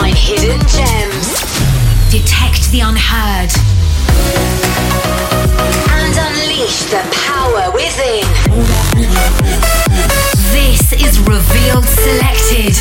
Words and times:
find 0.00 0.16
hidden 0.18 0.58
gems, 0.66 1.38
detect 2.10 2.68
the 2.72 2.80
unheard, 2.80 3.50
and 5.88 6.14
unleash 6.18 6.82
the 6.90 7.00
power 7.14 7.70
within. 7.70 8.26
This 10.50 10.92
is 10.94 11.20
Revealed 11.20 11.84
Selected, 11.84 12.74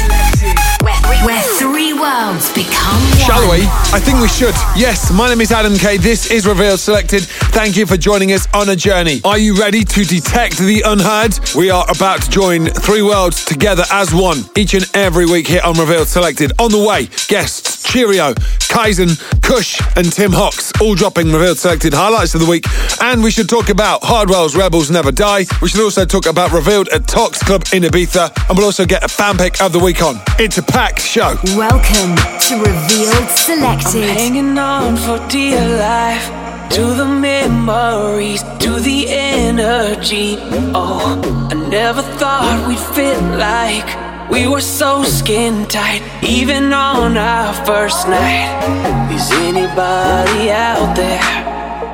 where 0.81 1.02
where 1.25 1.41
three 1.57 1.93
worlds 1.93 2.51
become. 2.53 3.01
Shall 3.17 3.49
we? 3.49 3.63
I 3.93 3.99
think 3.99 4.19
we 4.19 4.27
should. 4.27 4.55
Yes, 4.75 5.11
my 5.11 5.29
name 5.29 5.41
is 5.41 5.51
Adam 5.51 5.75
K. 5.75 5.97
This 5.97 6.31
is 6.31 6.45
Revealed 6.45 6.79
Selected. 6.79 7.23
Thank 7.53 7.77
you 7.77 7.85
for 7.85 7.97
joining 7.97 8.31
us 8.33 8.47
on 8.53 8.69
a 8.69 8.75
journey. 8.75 9.21
Are 9.23 9.37
you 9.37 9.55
ready 9.59 9.83
to 9.83 10.03
detect 10.03 10.57
the 10.57 10.81
unheard? 10.85 11.39
We 11.55 11.69
are 11.69 11.85
about 11.89 12.21
to 12.23 12.29
join 12.29 12.65
three 12.65 13.01
worlds 13.01 13.45
together 13.45 13.83
as 13.91 14.13
one 14.13 14.43
each 14.55 14.73
and 14.73 14.89
every 14.93 15.25
week 15.25 15.47
here 15.47 15.61
on 15.63 15.77
Revealed 15.77 16.07
Selected. 16.07 16.51
On 16.59 16.71
the 16.71 16.83
way, 16.83 17.07
guests 17.27 17.83
Cheerio, 17.83 18.33
Kaizen, 18.33 19.19
Kush, 19.41 19.79
and 19.95 20.11
Tim 20.11 20.31
Hawks 20.31 20.71
all 20.81 20.95
dropping 20.95 21.31
Revealed 21.31 21.59
Selected 21.59 21.93
highlights 21.93 22.33
of 22.33 22.41
the 22.41 22.49
week. 22.49 22.65
And 23.01 23.23
we 23.23 23.31
should 23.31 23.49
talk 23.49 23.69
about 23.69 24.03
Hardwell's 24.03 24.55
Rebels 24.55 24.89
Never 24.89 25.11
Die. 25.11 25.45
We 25.61 25.69
should 25.69 25.81
also 25.81 26.05
talk 26.05 26.25
about 26.25 26.51
Revealed 26.51 26.89
at 26.89 27.07
Tox 27.07 27.41
Club 27.43 27.63
in 27.73 27.83
Ibiza. 27.83 28.49
And 28.49 28.57
we'll 28.57 28.65
also 28.65 28.85
get 28.85 29.03
a 29.03 29.07
fan 29.07 29.37
pick 29.37 29.61
of 29.61 29.71
the 29.73 29.79
week 29.79 30.01
on. 30.01 30.19
It's 30.39 30.57
a 30.57 30.63
packed 30.63 31.02
show. 31.03 31.35
Welcome 31.55 32.15
to 32.47 32.55
Revealed 32.57 33.29
Selected. 33.29 34.03
Hanging 34.03 34.57
on 34.57 34.95
for 34.95 35.19
dear 35.27 35.59
life 35.77 36.25
to 36.71 36.81
the 36.95 37.05
memories, 37.05 38.41
to 38.59 38.79
the 38.79 39.07
energy. 39.09 40.37
Oh, 40.73 41.49
I 41.51 41.55
never 41.69 42.01
thought 42.01 42.65
we'd 42.67 42.79
fit 42.95 43.21
like 43.37 44.29
we 44.31 44.47
were 44.47 44.61
so 44.61 45.03
skin 45.03 45.67
tight, 45.67 46.01
even 46.23 46.71
on 46.71 47.17
our 47.17 47.53
first 47.65 48.07
night. 48.07 49.11
Is 49.13 49.29
anybody 49.31 50.51
out 50.51 50.95
there? 50.95 51.21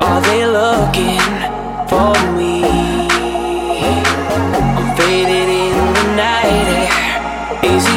Are 0.00 0.20
they 0.22 0.46
looking 0.46 1.20
for 1.90 2.14
me? 2.36 2.69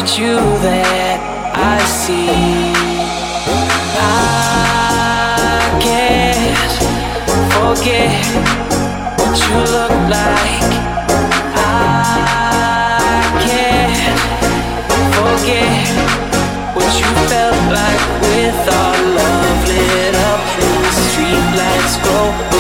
Air. 0.03 0.19
You 0.19 0.35
that 0.35 1.19
I 1.55 1.79
see? 1.87 2.27
I 3.97 4.19
can't 5.79 6.73
forget 7.55 8.25
what 9.17 9.33
you 9.39 9.57
look 9.71 9.95
like. 10.11 10.71
I 11.55 11.67
can't 13.47 14.19
forget 15.15 15.87
what 16.75 16.91
you 16.99 17.09
felt 17.31 17.59
like 17.71 18.03
with 18.21 18.67
our 18.67 18.97
love 19.17 19.59
lit 19.67 20.15
up 20.15 20.41
and 20.63 20.83
the 20.83 20.91
street 21.07 21.47
lights 21.57 21.95
glow 22.03 22.52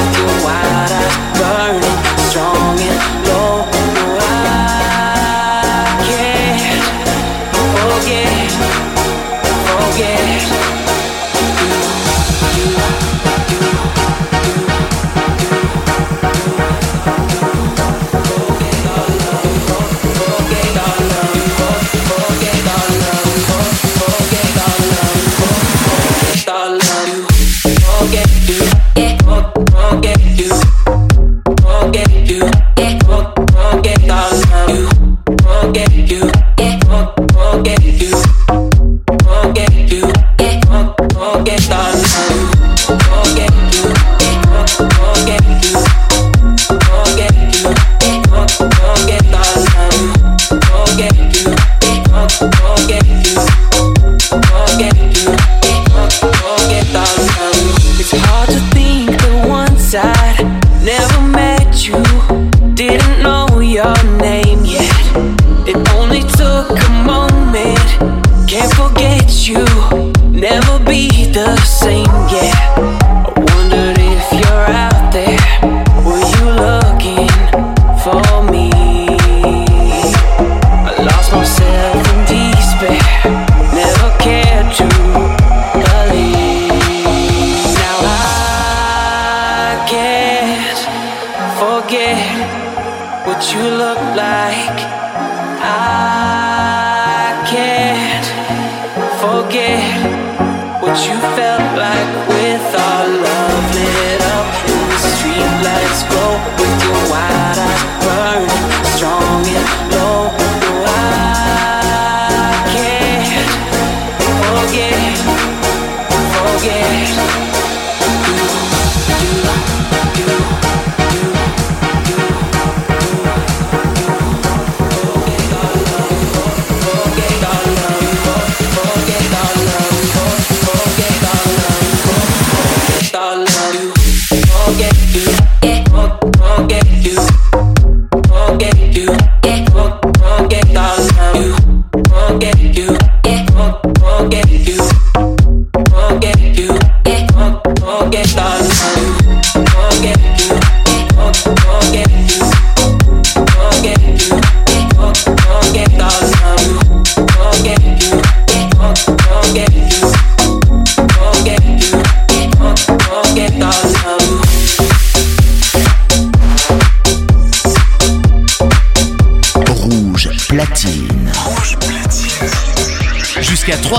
what 100.81 100.97
you 101.07 101.17
felt 101.37 101.77
like 101.77 102.27
with 102.29 102.75
our 102.75 103.07
love 103.23 103.32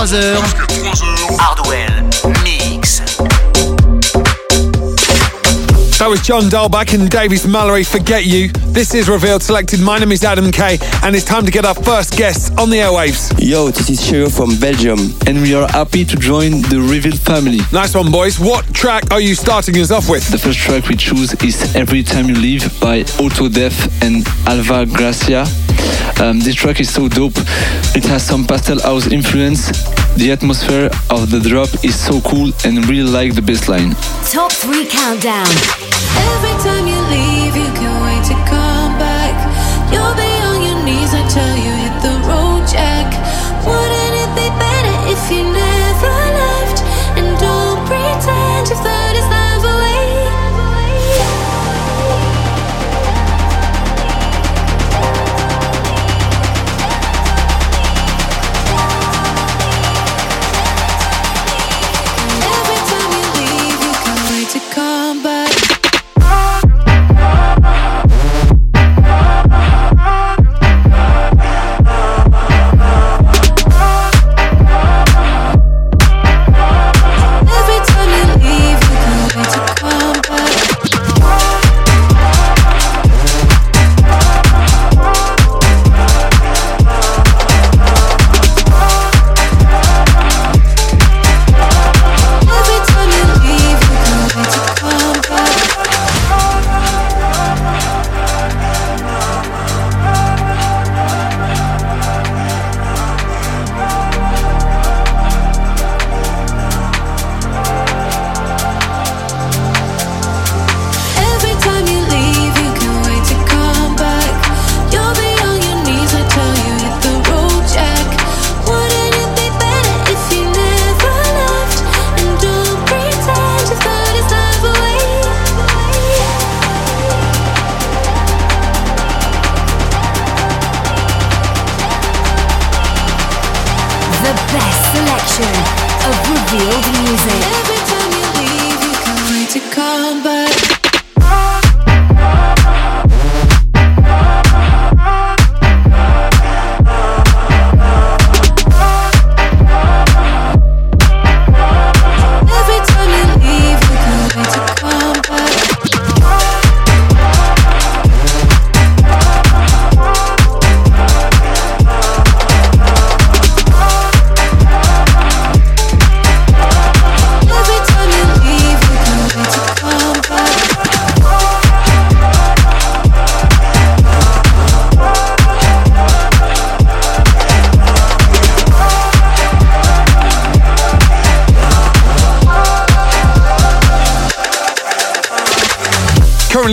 23h. 0.05 1.01
Hardwell 1.39 2.03
Mix. 2.43 2.99
That 5.97 6.07
was 6.07 6.21
John 6.21 6.43
Dahlback 6.43 6.93
and 6.93 7.09
Davis 7.09 7.47
Mallory, 7.47 7.83
Forget 7.83 8.23
You. 8.23 8.49
This 8.49 8.93
is 8.93 9.09
Revealed 9.09 9.41
Selected. 9.41 9.79
My 9.81 9.97
name 9.97 10.11
is 10.11 10.23
Adam 10.23 10.51
K, 10.51 10.77
and 11.01 11.15
it's 11.15 11.25
time 11.25 11.43
to 11.45 11.51
get 11.51 11.65
our 11.65 11.73
first 11.73 12.15
guests 12.15 12.51
on 12.59 12.69
the 12.69 12.77
airwaves. 12.77 13.33
Yo, 13.39 13.71
this 13.71 13.89
is 13.89 14.05
Shiro 14.05 14.29
from 14.29 14.59
Belgium, 14.59 14.99
and 15.25 15.41
we 15.41 15.55
are 15.55 15.67
happy 15.69 16.05
to 16.05 16.15
join 16.17 16.61
the 16.69 16.85
Revealed 16.87 17.19
family. 17.19 17.57
Nice 17.73 17.95
one, 17.95 18.11
boys. 18.11 18.39
What 18.39 18.71
track 18.75 19.11
are 19.11 19.19
you 19.19 19.33
starting 19.33 19.75
us 19.79 19.89
off 19.89 20.07
with? 20.07 20.29
The 20.29 20.37
first 20.37 20.59
track 20.59 20.87
we 20.87 20.97
choose 20.97 21.33
is 21.41 21.75
Every 21.75 22.03
Time 22.03 22.27
You 22.27 22.35
Leave 22.35 22.79
by 22.79 23.01
Auto 23.19 23.49
Death 23.49 24.03
and 24.03 24.23
Alva 24.45 24.85
Gracia. 24.85 25.47
Um, 26.19 26.39
this 26.39 26.55
track 26.55 26.79
is 26.79 26.93
so 26.93 27.07
dope. 27.07 27.37
It 27.95 28.05
has 28.05 28.25
some 28.25 28.45
pastel 28.45 28.79
house 28.81 29.07
influence. 29.07 29.67
The 30.15 30.31
atmosphere 30.31 30.89
of 31.09 31.29
the 31.29 31.39
drop 31.39 31.69
is 31.83 31.99
so 31.99 32.21
cool 32.21 32.51
and 32.63 32.87
really 32.87 33.09
like 33.09 33.35
the 33.35 33.41
bass 33.41 33.67
line. 33.67 33.91
Top 34.31 34.51
3 34.51 34.85
Countdown. 34.85 35.84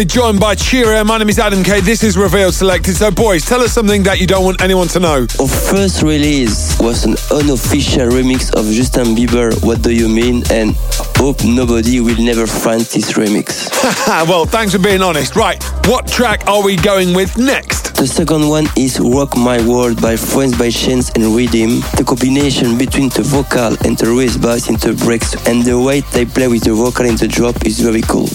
Currently 0.03 0.21
joined 0.21 0.41
by 0.41 0.57
Cheerio. 0.57 1.05
My 1.05 1.19
name 1.19 1.29
is 1.29 1.39
Adam 1.39 1.63
K. 1.63 1.81
This 1.81 2.03
is 2.03 2.19
Revealed 2.19 2.55
Selected. 2.55 2.97
So, 2.97 3.13
boys, 3.13 3.45
tell 3.45 3.61
us 3.61 3.73
something 3.73 4.03
that 4.03 4.21
you 4.21 4.27
don't 4.27 4.45
want 4.45 4.61
anyone 4.61 4.89
to 4.89 4.99
know. 4.99 5.27
Our 5.39 5.47
first 5.47 6.03
release 6.03 6.77
was 6.81 7.05
an 7.05 7.15
unofficial 7.31 8.09
remix 8.09 8.53
of 8.59 8.67
Justin 8.67 9.15
Bieber, 9.15 9.55
What 9.65 9.83
Do 9.83 9.95
You 9.95 10.09
Mean? 10.09 10.43
and 10.51 10.75
hope 11.23 11.45
nobody 11.45 12.01
will 12.01 12.19
never 12.19 12.49
find 12.49 12.81
this 12.81 13.13
remix. 13.13 13.71
well, 14.29 14.45
thanks 14.45 14.73
for 14.73 14.81
being 14.81 15.03
honest. 15.03 15.37
Right, 15.37 15.63
what 15.87 16.09
track 16.09 16.49
are 16.49 16.65
we 16.65 16.75
going 16.75 17.15
with 17.15 17.39
next? 17.39 17.95
The 17.95 18.09
second 18.09 18.49
one 18.49 18.67
is 18.77 18.99
Rock 18.99 19.37
My 19.37 19.65
World 19.65 20.03
by 20.03 20.17
Friends 20.17 20.59
by 20.59 20.71
Chance 20.71 21.11
and 21.11 21.37
Rhythm. 21.37 21.79
The 21.95 22.05
combination 22.05 22.77
between 22.77 23.11
the 23.11 23.23
vocal 23.23 23.77
and 23.87 23.97
the 23.97 24.11
raised 24.11 24.43
bass 24.43 24.69
in 24.69 24.75
the 24.79 24.99
breaks 25.05 25.35
and 25.47 25.63
the 25.63 25.79
way 25.79 26.01
they 26.11 26.25
play 26.25 26.49
with 26.49 26.65
the 26.65 26.75
vocal 26.75 27.07
in 27.07 27.15
the 27.15 27.29
drop 27.29 27.65
is 27.65 27.79
very 27.79 28.03
cool. 28.03 28.29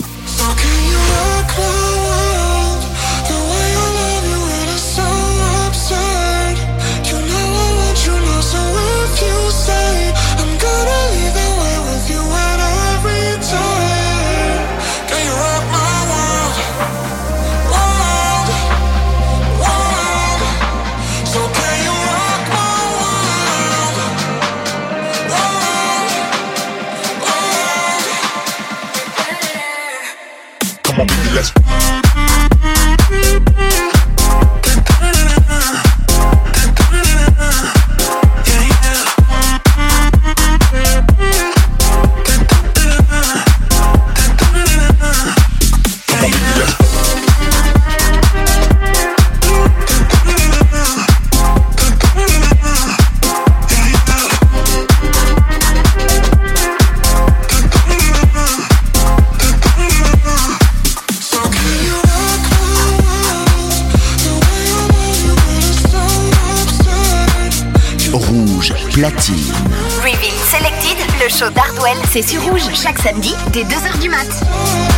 Platine. 69.28 69.54
Reveal 70.02 70.34
Selected, 70.50 70.98
le 71.24 71.30
show 71.30 71.50
d'Hardwell, 71.50 71.98
c'est 72.12 72.22
sur 72.22 72.42
Rouge 72.44 72.70
chaque 72.74 73.00
samedi 73.00 73.34
dès 73.52 73.64
2h 73.64 74.00
du 74.00 74.10
mat. 74.10 74.97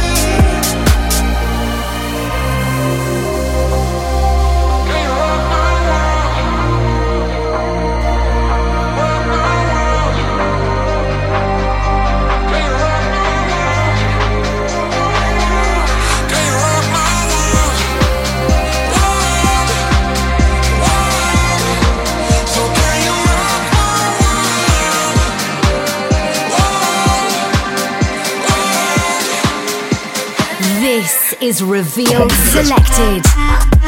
Is 31.41 31.63
Revealed 31.63 32.31
Selected. 32.31 33.78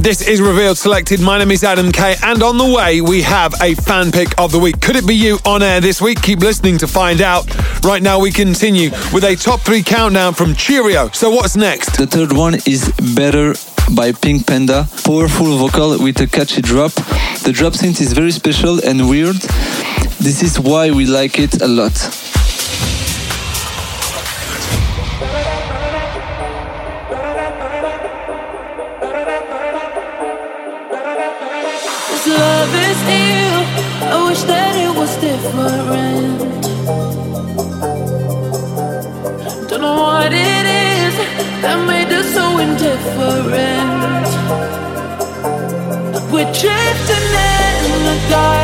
This 0.00 0.26
is 0.26 0.40
Revealed 0.40 0.78
Selected. 0.78 1.20
My 1.20 1.36
name 1.36 1.50
is 1.50 1.62
Adam 1.62 1.92
K. 1.92 2.16
And 2.22 2.42
on 2.42 2.56
the 2.56 2.64
way, 2.64 3.02
we 3.02 3.20
have 3.20 3.52
a 3.60 3.74
fan 3.74 4.10
pick 4.10 4.28
of 4.40 4.50
the 4.50 4.58
week. 4.58 4.80
Could 4.80 4.96
it 4.96 5.06
be 5.06 5.14
you 5.14 5.36
on 5.44 5.62
air 5.62 5.78
this 5.82 6.00
week? 6.00 6.22
Keep 6.22 6.38
listening 6.38 6.78
to 6.78 6.86
find 6.86 7.20
out. 7.20 7.44
Right 7.84 8.02
now, 8.02 8.18
we 8.18 8.30
continue 8.30 8.88
with 9.12 9.24
a 9.24 9.36
top 9.36 9.60
three 9.60 9.82
countdown 9.82 10.32
from 10.32 10.54
Cheerio. 10.54 11.10
So, 11.10 11.28
what's 11.28 11.54
next? 11.54 11.98
The 11.98 12.06
third 12.06 12.32
one 12.32 12.54
is 12.66 12.90
Better 13.14 13.52
by 13.94 14.12
Pink 14.12 14.46
Panda. 14.46 14.88
Powerful 15.04 15.58
vocal 15.58 16.02
with 16.02 16.18
a 16.22 16.26
catchy 16.26 16.62
drop. 16.62 16.92
The 17.44 17.52
drop 17.52 17.74
synth 17.74 18.00
is 18.00 18.14
very 18.14 18.32
special 18.32 18.82
and 18.82 19.06
weird. 19.06 19.36
This 20.16 20.42
is 20.42 20.58
why 20.58 20.92
we 20.92 21.04
like 21.04 21.38
it 21.38 21.60
a 21.60 21.68
lot. 21.68 22.29
In 48.32 48.59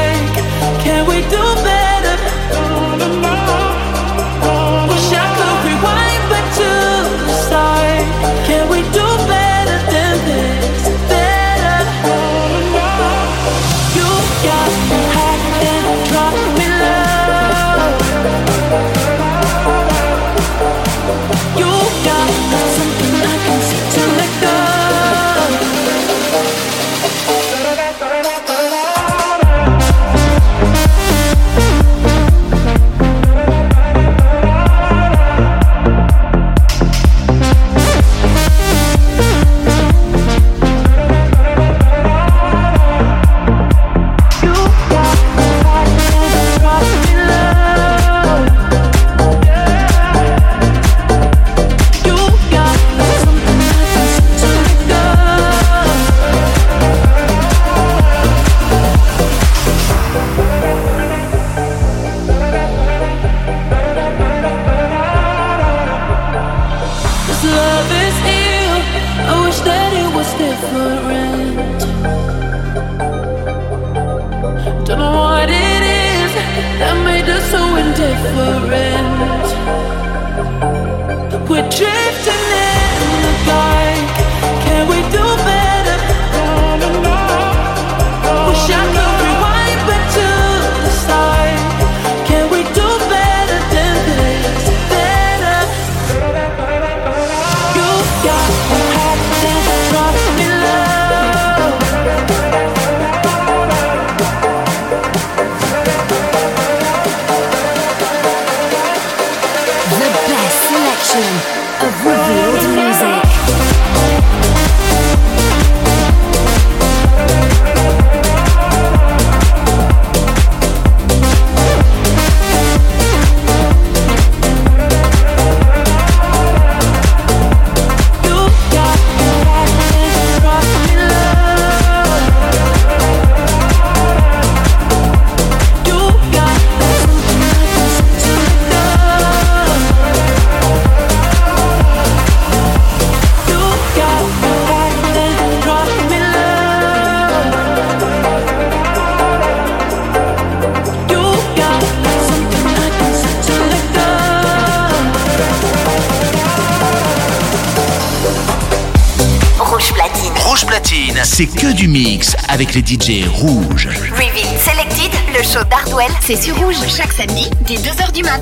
avec 162.57 162.73
les 162.73 162.81
DJ 162.81 163.29
rouges. 163.29 163.87
Revealed 164.13 164.59
Selected, 164.65 165.13
le 165.37 165.43
show 165.43 165.63
d'Hardwell, 165.69 166.11
c'est 166.27 166.41
sur 166.41 166.57
Rouge 166.57 166.77
chaque 166.89 167.13
samedi 167.13 167.51
dès 167.67 167.75
2h 167.75 168.13
du 168.13 168.23
mat. 168.23 168.41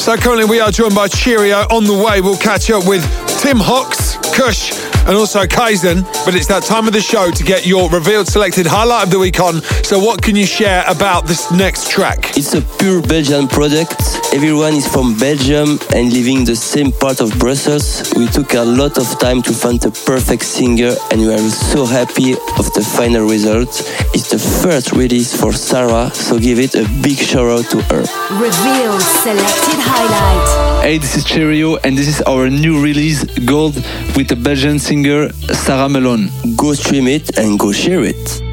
So, 0.00 0.16
currently, 0.16 0.46
we 0.46 0.58
are 0.58 0.70
joined 0.70 0.94
by 0.94 1.08
Cheerio. 1.08 1.66
On 1.70 1.84
the 1.84 1.92
way, 1.92 2.22
we'll 2.22 2.38
catch 2.38 2.70
up 2.70 2.86
with 2.86 3.04
Tim 3.42 3.58
Hawks, 3.58 4.16
Kush, 4.34 4.72
and 5.06 5.14
also 5.14 5.44
Kaizen. 5.44 6.02
But 6.24 6.34
it's 6.34 6.46
that 6.46 6.62
time 6.62 6.86
of 6.86 6.94
the 6.94 7.02
show 7.02 7.30
to 7.30 7.44
get 7.44 7.66
your 7.66 7.90
revealed 7.90 8.26
selected 8.26 8.66
highlight 8.66 9.04
of 9.04 9.10
the 9.10 9.18
week 9.18 9.38
on. 9.38 9.60
So, 9.84 9.98
what 9.98 10.22
can 10.22 10.34
you 10.34 10.46
share 10.46 10.82
about 10.88 11.26
this 11.26 11.50
next 11.50 11.90
track? 11.90 12.38
It's 12.38 12.54
a 12.54 12.62
pure 12.78 13.02
Belgian 13.02 13.48
product. 13.48 14.17
Everyone 14.38 14.74
is 14.74 14.86
from 14.86 15.18
Belgium 15.18 15.80
and 15.96 16.12
living 16.12 16.44
the 16.44 16.54
same 16.54 16.92
part 16.92 17.20
of 17.20 17.36
Brussels. 17.40 18.14
We 18.14 18.28
took 18.28 18.54
a 18.54 18.62
lot 18.62 18.96
of 18.96 19.18
time 19.18 19.42
to 19.42 19.52
find 19.52 19.80
the 19.80 19.90
perfect 20.06 20.44
singer 20.44 20.94
and 21.10 21.22
we 21.22 21.34
are 21.34 21.38
so 21.50 21.84
happy 21.84 22.34
of 22.34 22.72
the 22.72 22.86
final 22.96 23.26
result. 23.26 23.82
It's 24.14 24.30
the 24.30 24.38
first 24.38 24.92
release 24.92 25.34
for 25.34 25.52
Sarah, 25.52 26.14
so 26.14 26.38
give 26.38 26.60
it 26.60 26.76
a 26.76 26.86
big 27.02 27.18
shout 27.18 27.50
out 27.50 27.68
to 27.72 27.82
her. 27.90 28.06
Revealed 28.38 29.02
Selected 29.02 29.80
Highlight. 29.82 30.84
Hey, 30.84 30.98
this 30.98 31.16
is 31.16 31.24
Cheerio, 31.24 31.78
and 31.78 31.98
this 31.98 32.06
is 32.06 32.22
our 32.22 32.48
new 32.48 32.80
release, 32.80 33.24
Gold, 33.40 33.74
with 34.14 34.28
the 34.28 34.36
Belgian 34.36 34.78
singer 34.78 35.32
Sarah 35.50 35.88
Melon. 35.88 36.30
Go 36.54 36.74
stream 36.74 37.08
it 37.08 37.36
and 37.36 37.58
go 37.58 37.72
share 37.72 38.04
it. 38.04 38.47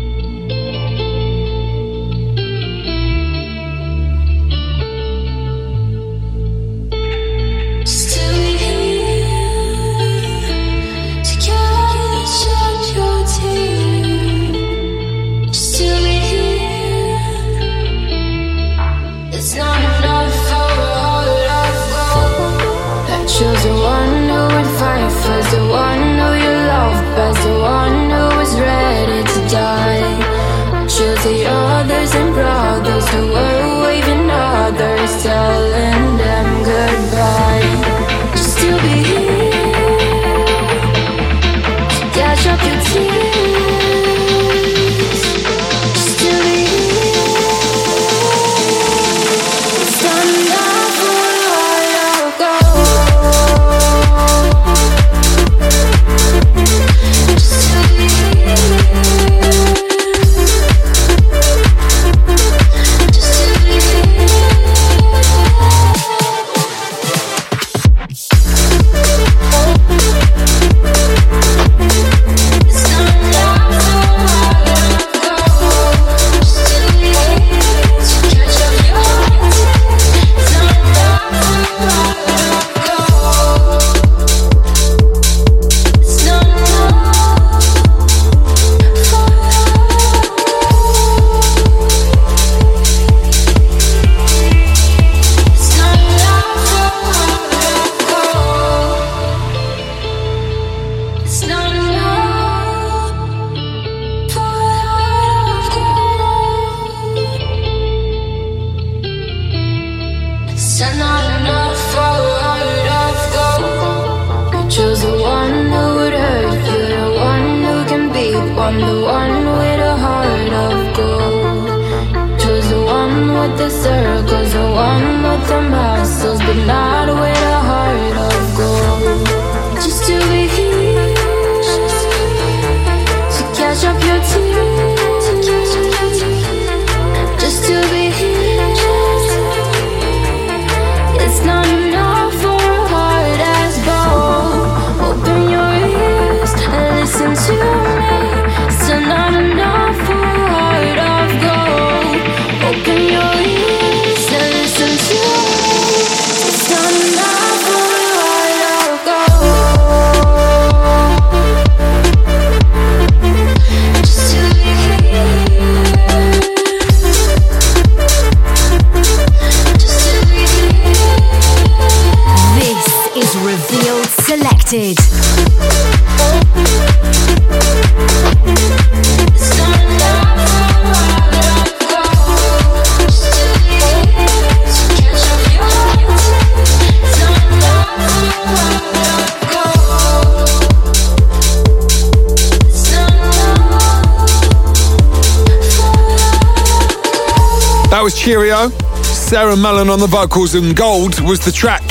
Cheerio. 198.25 198.69
Sarah 199.03 199.55
Mellon 199.55 199.87
on 199.87 199.99
the 199.99 200.07
vocals 200.07 200.55
and 200.55 200.75
Gold 200.75 201.19
was 201.19 201.39
the 201.41 201.51
track. 201.51 201.83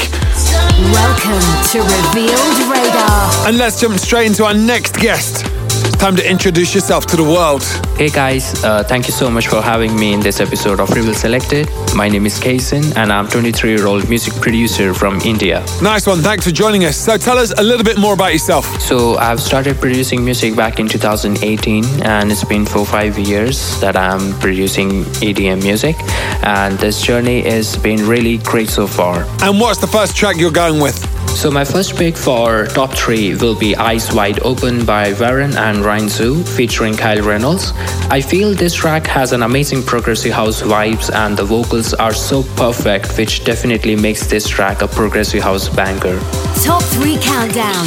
Welcome 0.90 1.38
to 1.70 1.78
Revealed 1.78 2.58
Radar. 2.68 3.46
And 3.46 3.56
let's 3.56 3.80
jump 3.80 3.96
straight 4.00 4.26
into 4.26 4.44
our 4.44 4.52
next 4.52 4.96
guest. 4.96 5.44
It's 5.86 5.96
time 5.96 6.16
to 6.16 6.28
introduce 6.28 6.74
yourself 6.74 7.06
to 7.06 7.16
the 7.16 7.22
world. 7.22 7.62
Hey 7.96 8.10
guys, 8.10 8.64
uh, 8.64 8.82
thank 8.82 9.06
you 9.06 9.12
so 9.12 9.30
much 9.30 9.46
for 9.46 9.62
having 9.62 9.94
me 9.96 10.14
in 10.14 10.18
this 10.18 10.40
episode 10.40 10.80
of 10.80 10.90
Reveal 10.90 11.14
Selected. 11.14 11.68
My 11.94 12.08
name 12.08 12.26
is 12.26 12.40
Kaizen 12.40 12.96
and 12.96 13.12
I'm 13.12 13.28
23 13.28 13.70
year 13.70 13.86
old 13.86 14.08
music 14.08 14.34
producer 14.42 14.92
from 14.92 15.20
India. 15.20 15.64
Nice 15.80 16.04
one. 16.04 16.18
Thanks 16.18 16.44
for 16.44 16.50
joining 16.50 16.84
us. 16.86 16.96
So 16.96 17.16
tell 17.16 17.38
us 17.38 17.52
a 17.56 17.62
little 17.62 17.84
bit 17.84 17.96
more 17.96 18.14
about 18.14 18.32
yourself. 18.32 18.64
So 18.80 19.16
I've 19.18 19.40
started 19.40 19.76
producing 19.76 20.24
music 20.24 20.56
back 20.56 20.80
in 20.80 20.88
2018 20.88 21.84
and 22.02 22.32
it's 22.32 22.42
been 22.42 22.66
for 22.66 22.84
five 22.84 23.16
years 23.16 23.80
that 23.80 23.96
I'm 23.96 24.32
producing 24.40 25.04
EDM 25.22 25.62
music 25.62 25.94
and 26.42 26.76
this 26.80 27.00
journey 27.00 27.42
has 27.42 27.76
been 27.76 28.04
really 28.08 28.38
great 28.38 28.70
so 28.70 28.88
far. 28.88 29.24
And 29.40 29.60
what's 29.60 29.78
the 29.80 29.86
first 29.86 30.16
track 30.16 30.36
you're 30.36 30.50
going 30.50 30.80
with? 30.80 31.13
So 31.34 31.50
my 31.50 31.64
first 31.64 31.96
pick 31.96 32.16
for 32.16 32.66
top 32.68 32.94
three 32.94 33.34
will 33.34 33.58
be 33.58 33.76
Eyes 33.76 34.10
Wide 34.14 34.40
Open 34.44 34.86
by 34.86 35.12
Varun 35.12 35.54
and 35.56 35.84
Ryan 35.84 36.06
Zhu 36.06 36.42
featuring 36.56 36.94
Kyle 36.94 37.20
Reynolds. 37.22 37.72
I 38.08 38.20
feel 38.22 38.54
this 38.54 38.74
track 38.74 39.06
has 39.08 39.32
an 39.32 39.42
amazing 39.42 39.82
progressive 39.82 40.32
house 40.32 40.62
vibes 40.62 41.12
and 41.12 41.36
the 41.36 41.44
vocals 41.44 41.92
are 41.92 42.14
so 42.14 42.44
perfect 42.56 43.18
which 43.18 43.44
definitely 43.44 43.94
makes 43.96 44.26
this 44.26 44.48
track 44.48 44.80
a 44.80 44.88
progressive 44.88 45.42
house 45.42 45.68
banger. 45.68 46.18
Top 46.62 46.82
3 46.82 47.18
Countdown. 47.20 47.86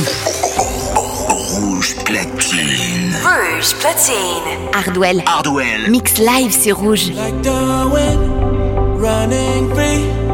Rouge 1.57 1.95
platine. 2.05 3.13
Rouge 3.25 3.73
Platine. 3.81 4.71
Hardwell. 4.75 5.19
Hardwell. 5.25 5.89
Mix 5.89 6.19
live 6.19 6.53
sur 6.53 6.75
Rouge. 6.75 7.09
like 7.11 7.41
the 7.41 7.89
wind 7.91 9.01
running 9.01 9.73
free. 9.73 10.26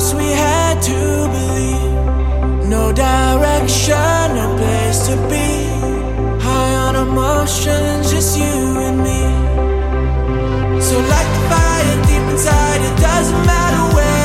We 0.00 0.16
we 0.16 0.30
had 0.32 0.80
to 0.80 1.28
believe. 1.36 2.68
No 2.70 2.90
direction, 2.90 4.34
no 4.34 4.56
place 4.56 5.06
to 5.08 5.16
be. 5.28 5.48
High 6.40 6.74
on 6.86 6.96
emotions, 6.96 8.10
just 8.10 8.38
you 8.38 8.80
and 8.86 8.96
me. 9.06 9.20
So, 10.80 10.96
like 10.98 11.28
the 11.36 11.42
fire 11.50 11.96
deep 12.08 12.26
inside, 12.32 12.80
it 12.80 12.96
doesn't 12.98 13.44
matter 13.44 13.94
where 13.94 14.19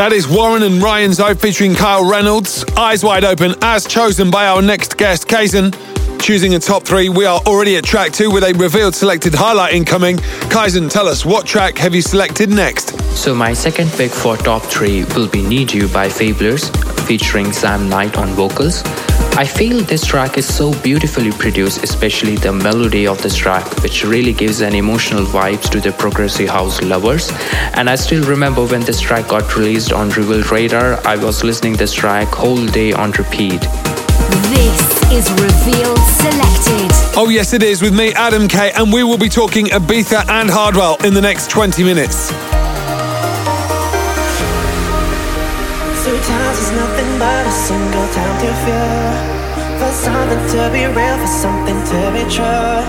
That 0.00 0.14
is 0.14 0.26
Warren 0.26 0.62
and 0.62 0.82
Ryan 0.82 1.12
Zoe 1.12 1.34
featuring 1.34 1.74
Kyle 1.74 2.08
Reynolds. 2.08 2.64
Eyes 2.74 3.04
wide 3.04 3.22
open, 3.22 3.54
as 3.60 3.86
chosen 3.86 4.30
by 4.30 4.46
our 4.46 4.62
next 4.62 4.96
guest, 4.96 5.28
Kaizen. 5.28 5.74
Choosing 6.20 6.54
a 6.54 6.58
top 6.58 6.84
three, 6.84 7.08
we 7.08 7.24
are 7.24 7.40
already 7.46 7.76
at 7.76 7.84
track 7.84 8.12
two 8.12 8.30
with 8.30 8.44
a 8.44 8.52
revealed 8.52 8.94
selected 8.94 9.34
highlight 9.34 9.72
incoming. 9.74 10.18
Kaizen, 10.48 10.90
tell 10.90 11.08
us 11.08 11.24
what 11.24 11.46
track 11.46 11.78
have 11.78 11.94
you 11.94 12.02
selected 12.02 12.50
next? 12.50 12.90
So 13.16 13.34
my 13.34 13.54
second 13.54 13.90
pick 13.92 14.12
for 14.12 14.36
top 14.36 14.62
three 14.62 15.04
will 15.16 15.28
be 15.28 15.42
Need 15.42 15.72
You 15.72 15.88
by 15.88 16.08
Fablers, 16.08 16.70
featuring 17.06 17.52
Sam 17.52 17.88
Knight 17.88 18.18
on 18.18 18.28
vocals. 18.28 18.82
I 19.36 19.44
feel 19.44 19.82
this 19.82 20.04
track 20.04 20.36
is 20.36 20.46
so 20.46 20.78
beautifully 20.82 21.32
produced, 21.32 21.82
especially 21.82 22.36
the 22.36 22.52
melody 22.52 23.06
of 23.06 23.20
this 23.22 23.34
track, 23.34 23.82
which 23.82 24.04
really 24.04 24.34
gives 24.34 24.60
an 24.60 24.74
emotional 24.74 25.24
vibes 25.24 25.70
to 25.70 25.80
the 25.80 25.92
progressive 25.92 26.50
house 26.50 26.82
lovers. 26.82 27.32
And 27.74 27.88
I 27.88 27.96
still 27.96 28.24
remember 28.28 28.66
when 28.66 28.82
this 28.82 29.00
track 29.00 29.28
got 29.28 29.56
released 29.56 29.92
on 29.92 30.10
Reveal 30.10 30.42
Radar, 30.44 31.04
I 31.06 31.16
was 31.16 31.42
listening 31.42 31.76
this 31.76 31.94
track 31.94 32.28
whole 32.28 32.66
day 32.66 32.92
on 32.92 33.12
repeat. 33.12 33.60
This 34.48 34.80
is 35.12 35.30
Revealed 35.32 35.98
Selected. 35.98 36.90
Oh, 37.16 37.28
yes, 37.28 37.52
it 37.52 37.62
is 37.62 37.82
with 37.82 37.94
me, 37.94 38.14
Adam 38.14 38.48
K, 38.48 38.72
and 38.72 38.92
we 38.92 39.04
will 39.04 39.18
be 39.18 39.28
talking 39.28 39.66
Ibiza 39.66 40.26
and 40.28 40.48
Hardwell 40.48 40.96
in 41.04 41.12
the 41.12 41.20
next 41.20 41.50
20 41.50 41.84
minutes. 41.84 42.30
Sometimes 46.00 46.58
it's 46.58 46.72
nothing 46.72 47.18
but 47.18 47.46
a 47.46 47.50
single 47.52 48.08
time 48.16 48.36
to 48.40 48.50
feel 48.64 49.12
For 49.78 49.92
something 49.92 50.42
to 50.56 50.70
be 50.72 50.86
real, 50.86 51.16
for 51.20 51.26
something 51.26 51.76
to 51.76 52.00
be 52.16 52.24
true 52.32 52.80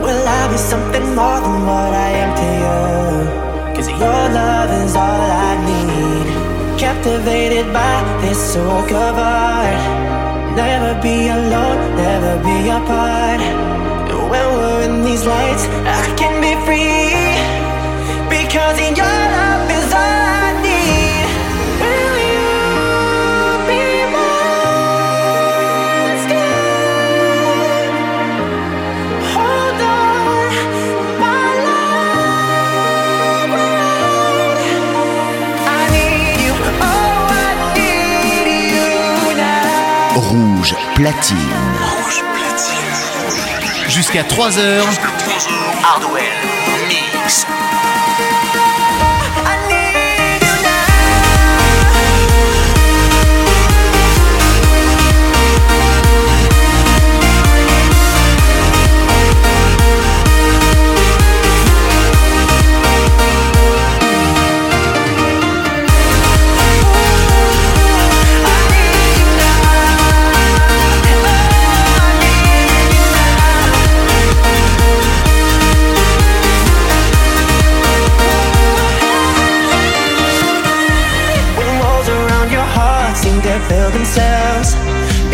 Will 0.00 0.24
I 0.26 0.48
be 0.50 0.56
something 0.56 1.14
more 1.14 1.40
than 1.44 1.66
what 1.66 1.92
I 1.92 2.10
am 2.24 2.30
to 2.40 2.48
you? 2.64 3.76
Cause 3.76 3.88
your 3.90 4.22
love 4.40 4.70
is 4.84 4.96
all 4.96 5.02
I 5.04 5.52
need 5.68 6.80
Captivated 6.80 7.72
by 7.72 8.20
this 8.22 8.56
work 8.56 8.90
of 8.92 9.18
art 9.18 10.17
Never 10.58 11.00
be 11.00 11.28
alone, 11.28 11.94
never 11.94 12.34
be 12.42 12.68
apart. 12.68 13.40
And 14.10 14.28
when 14.28 14.46
we're 14.56 14.82
in 14.88 15.04
these 15.04 15.24
lights, 15.24 15.64
I 15.86 16.02
can 16.18 16.34
be 16.46 16.52
free. 16.66 17.14
Because 18.28 18.76
in 18.80 18.96
your 18.96 19.06
love 19.06 19.47
now 40.18 40.28
Rouge 40.30 40.74
platine. 40.94 41.36
Jusqu'à 43.88 44.22
3h. 44.22 44.82
Hardwell 45.82 46.22
Mix. 46.88 47.46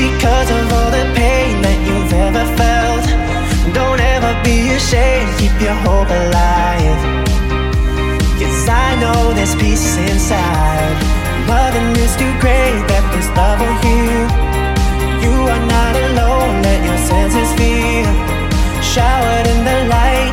Because 0.07 0.49
of 0.59 0.64
all 0.77 0.90
the 0.99 1.07
pain 1.17 1.53
that 1.64 1.79
you've 1.87 2.12
ever 2.27 2.45
felt. 2.61 3.05
Don't 3.79 4.01
ever 4.14 4.33
be 4.45 4.57
ashamed, 4.79 5.31
keep 5.40 5.57
your 5.67 5.79
hope 5.87 6.11
alive. 6.23 7.01
Cause 8.38 8.69
I 8.69 8.88
know 9.01 9.33
there's 9.33 9.55
peace 9.57 9.97
inside 9.97 11.14
Loving 11.49 11.93
is 12.01 12.17
too 12.17 12.33
great 12.40 12.81
that 12.88 13.05
this 13.12 13.29
love 13.37 13.61
will 13.61 13.79
heal. 13.85 14.25
You 15.21 15.35
are 15.45 15.64
not 15.69 15.95
alone, 16.09 16.62
let 16.64 16.81
your 16.81 17.01
senses 17.05 17.51
feel. 17.61 18.09
Showered 18.81 19.47
in 19.53 19.61
the 19.69 19.79
light, 19.93 20.33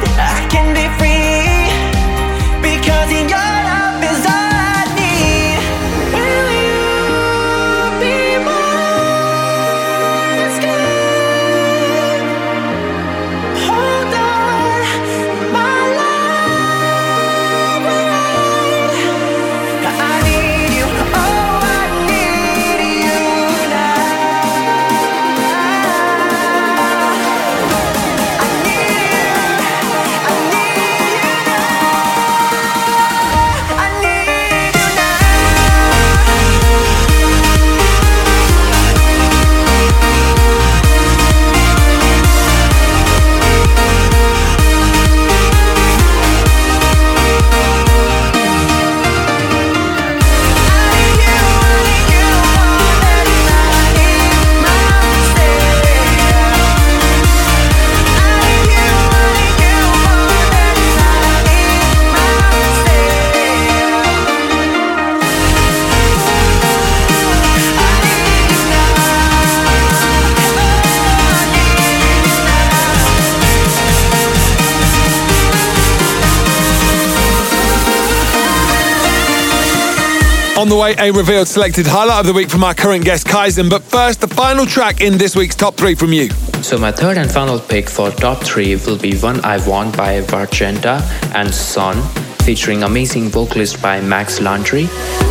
On 80.82 80.96
the 80.96 80.96
way, 80.96 81.10
a 81.10 81.14
revealed 81.14 81.48
selected 81.48 81.86
highlight 81.86 82.22
of 82.22 82.26
the 82.26 82.34
week 82.34 82.50
from 82.50 82.64
our 82.64 82.74
current 82.74 83.06
guest, 83.06 83.28
Kaizen. 83.28 83.70
But 83.70 83.84
first, 83.84 84.20
the 84.20 84.28
final 84.28 84.66
track 84.66 85.00
in 85.00 85.16
this 85.16 85.36
week's 85.36 85.54
top 85.54 85.76
three 85.76 85.94
from 85.94 86.12
you. 86.12 86.30
So 86.64 86.80
my 86.80 86.92
third 86.92 87.20
and 87.20 87.30
final 87.30 87.60
pick 87.60 87.88
for 87.88 88.10
top 88.10 88.40
three 88.44 88.76
will 88.78 88.98
be 88.98 89.16
One 89.18 89.46
I 89.46 89.58
Want 89.68 89.96
by 89.96 90.22
Vargenta 90.22 91.04
and 91.36 91.54
Son, 91.54 92.02
featuring 92.46 92.82
amazing 92.82 93.30
vocalist 93.30 93.80
by 93.80 94.02
Max 94.02 94.42
Landry. 94.42 94.86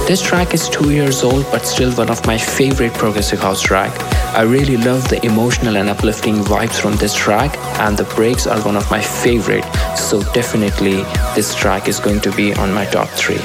This 0.07 0.23
track 0.23 0.55
is 0.55 0.69
two 0.69 0.93
years 0.93 1.25
old, 1.25 1.45
but 1.51 1.67
still 1.67 1.91
one 1.95 2.11
of 2.11 2.25
my 2.27 2.39
favorite 2.39 2.95
progressive 2.95 3.41
house 3.41 3.61
track. 3.61 3.91
I 4.37 4.43
really 4.43 4.77
love 4.77 5.09
the 5.09 5.25
emotional 5.27 5.77
and 5.77 5.89
uplifting 5.89 6.37
vibes 6.45 6.79
from 6.81 6.95
this 6.97 7.15
track, 7.15 7.57
and 7.81 7.97
the 7.97 8.05
breaks 8.15 8.47
are 8.47 8.61
one 8.61 8.77
of 8.77 8.89
my 8.89 9.01
favorite. 9.01 9.65
So 9.97 10.23
definitely, 10.33 11.03
this 11.35 11.57
track 11.57 11.89
is 11.89 11.99
going 11.99 12.21
to 12.21 12.31
be 12.37 12.55
on 12.55 12.73
my 12.73 12.85
top 12.85 13.09
three. 13.09 13.41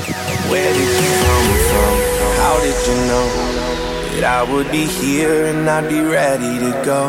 How 2.55 2.61
did 2.61 2.87
you 2.87 2.95
know 3.11 3.27
that 4.15 4.23
I 4.23 4.41
would 4.49 4.71
be 4.71 4.85
here 4.85 5.47
and 5.47 5.69
I'd 5.69 5.89
be 5.89 5.99
ready 5.99 6.53
to 6.65 6.71
go? 6.85 7.01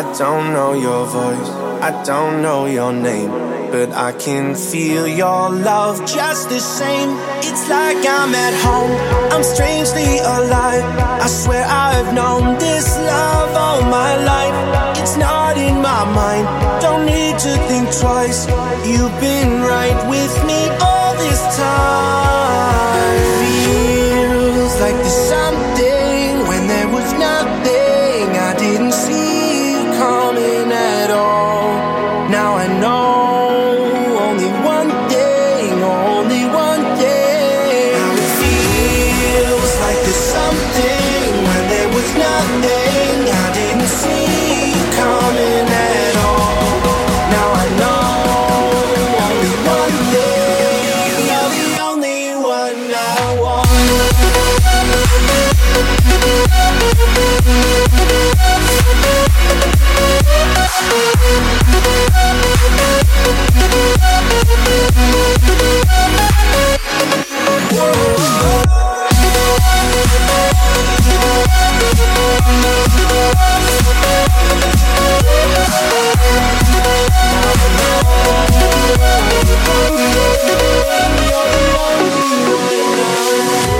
I 0.00 0.02
don't 0.18 0.52
know 0.52 0.72
your 0.72 1.06
voice, 1.06 1.50
I 1.88 2.02
don't 2.02 2.42
know 2.42 2.66
your 2.66 2.92
name, 2.92 3.30
but 3.70 3.92
I 3.92 4.10
can 4.10 4.56
feel 4.56 5.06
your 5.06 5.48
love 5.48 6.00
just 6.00 6.48
the 6.48 6.58
same. 6.58 7.10
It's 7.48 7.68
like 7.70 7.98
I'm 7.98 8.34
at 8.34 8.54
home, 8.66 8.94
I'm 9.32 9.44
strangely 9.44 10.18
alive. 10.18 10.84
I 11.22 11.28
swear 11.28 11.64
I've 11.64 12.12
known 12.12 12.58
this 12.58 12.98
love 12.98 13.54
all 13.54 13.82
my 13.82 14.12
life. 14.32 14.98
It's 14.98 15.16
not 15.16 15.56
in 15.56 15.76
my 15.80 16.02
mind, 16.20 16.46
don't 16.82 17.06
need 17.06 17.38
to 17.46 17.52
think 17.68 17.86
twice. 18.02 18.48
You've 18.84 19.16
been 19.20 19.62
right 19.62 19.98
with 20.10 20.34
me 20.44 20.60
all 20.82 21.14
this 21.14 21.42
time. 21.56 23.23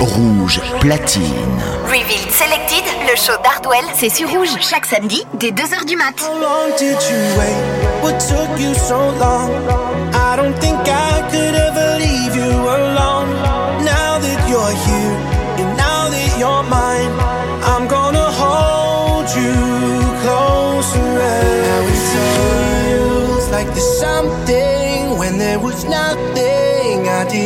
Rouge 0.01 0.61
platine. 0.79 1.23
Revealed 1.85 2.31
Selected, 2.31 2.83
le 3.09 3.15
show 3.15 3.33
d'Hardwell, 3.43 3.83
c'est 3.95 4.09
sur 4.09 4.29
Rouge 4.29 4.49
chaque 4.59 4.85
samedi 4.85 5.25
dès 5.33 5.51
2h 5.51 5.85
du 5.85 5.95
mat. 5.95 6.13
How 6.19 6.39
long 6.39 6.75
did 6.77 6.97
you 7.09 7.17
wait? 7.37 8.03
What 8.03 8.19
took 8.19 8.59
you 8.59 8.73
so 8.75 9.11
long? 9.19 9.84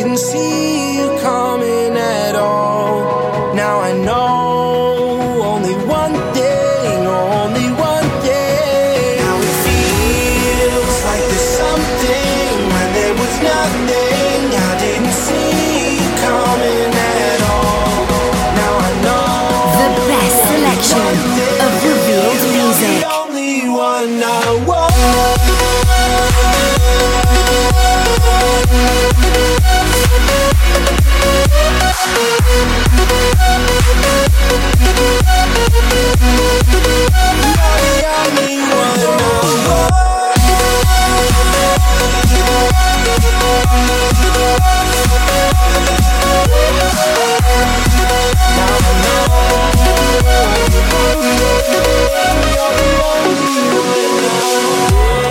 Didn't 0.03 0.17
see 0.17 0.97
you 0.97 1.07
coming 1.19 1.97
at 1.97 2.35
all. 2.35 2.38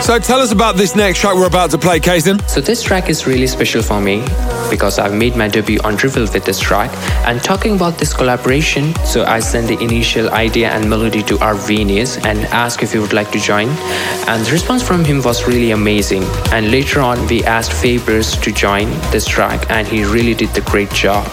So 0.08 0.18
tell 0.18 0.40
us 0.40 0.52
about 0.52 0.76
this 0.76 0.96
next 0.96 1.18
track 1.18 1.34
we're 1.34 1.46
about 1.46 1.70
to 1.72 1.76
play, 1.76 2.00
Kaizen. 2.00 2.40
So 2.48 2.62
this 2.62 2.82
track 2.82 3.10
is 3.10 3.26
really 3.26 3.46
special 3.46 3.82
for 3.82 4.00
me 4.00 4.24
because 4.70 4.98
I've 4.98 5.12
made 5.12 5.36
my 5.36 5.48
debut 5.48 5.80
on 5.84 5.96
Reveal 5.96 6.22
with 6.32 6.46
this 6.46 6.58
track. 6.58 6.90
And 7.26 7.44
talking 7.44 7.74
about 7.74 7.98
this 7.98 8.14
collaboration, 8.14 8.94
so 9.04 9.26
I 9.26 9.40
sent 9.40 9.68
the 9.68 9.78
initial 9.84 10.30
idea 10.30 10.70
and 10.70 10.88
melody 10.88 11.22
to 11.24 11.36
Arvenius 11.36 12.24
and 12.24 12.38
asked 12.46 12.82
if 12.82 12.94
he 12.94 12.98
would 12.98 13.12
like 13.12 13.30
to 13.32 13.38
join. 13.38 13.68
And 14.28 14.42
the 14.46 14.50
response 14.50 14.82
from 14.82 15.04
him 15.04 15.20
was 15.22 15.46
really 15.46 15.72
amazing. 15.72 16.22
And 16.52 16.70
later 16.70 17.00
on, 17.00 17.26
we 17.26 17.44
asked 17.44 17.72
Fabers 17.72 18.40
to 18.40 18.50
join 18.50 18.88
this 19.10 19.26
track, 19.26 19.70
and 19.70 19.86
he 19.86 20.04
really 20.04 20.32
did 20.32 20.48
the 20.54 20.62
great 20.62 20.90
job. 20.90 21.26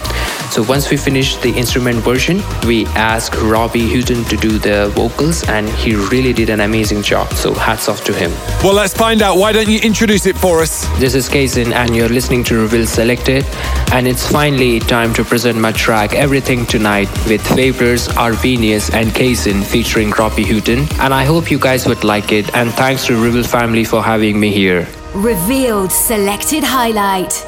So 0.55 0.63
once 0.63 0.89
we 0.89 0.95
finished 0.95 1.41
the 1.41 1.49
instrument 1.49 1.97
version, 1.97 2.41
we 2.65 2.85
asked 2.95 3.35
Robbie 3.35 3.93
Hutton 3.93 4.23
to 4.23 4.37
do 4.37 4.57
the 4.57 4.89
vocals, 4.95 5.43
and 5.49 5.67
he 5.67 5.95
really 5.95 6.31
did 6.31 6.49
an 6.49 6.61
amazing 6.61 7.01
job. 7.01 7.33
So 7.33 7.53
hats 7.53 7.89
off 7.89 8.05
to 8.05 8.13
him. 8.13 8.31
Well, 8.63 8.73
let's 8.73 8.93
find 8.93 9.21
out. 9.21 9.35
Why 9.35 9.51
don't 9.51 9.67
you 9.67 9.79
introduce 9.79 10.25
it 10.25 10.37
for 10.37 10.61
us? 10.61 10.87
This 10.97 11.13
is 11.13 11.27
Kaizen, 11.27 11.73
and 11.73 11.93
you're 11.93 12.07
listening 12.07 12.45
to 12.45 12.61
Reveal 12.61 12.85
Selected. 12.87 13.43
And 13.91 14.07
it's 14.07 14.25
finally 14.31 14.79
time 14.79 15.13
to 15.15 15.25
present 15.25 15.57
my 15.57 15.73
track 15.73 16.13
Everything 16.13 16.65
Tonight 16.65 17.09
with 17.27 17.41
Fabers, 17.41 18.07
Arvenius, 18.15 18.93
and 18.93 19.09
Kaizen 19.09 19.61
featuring 19.61 20.11
Robbie 20.11 20.45
Hutton. 20.45 20.87
And 21.01 21.13
I 21.13 21.25
hope 21.25 21.51
you 21.51 21.59
guys 21.59 21.85
would 21.85 22.05
like 22.05 22.31
it. 22.31 22.55
And 22.55 22.71
thanks 22.71 23.07
to 23.07 23.21
Reveal 23.21 23.43
family 23.43 23.83
for 23.83 24.01
having 24.01 24.39
me 24.39 24.53
here. 24.53 24.87
Revealed 25.15 25.91
selected 25.91 26.63
highlight. 26.63 27.45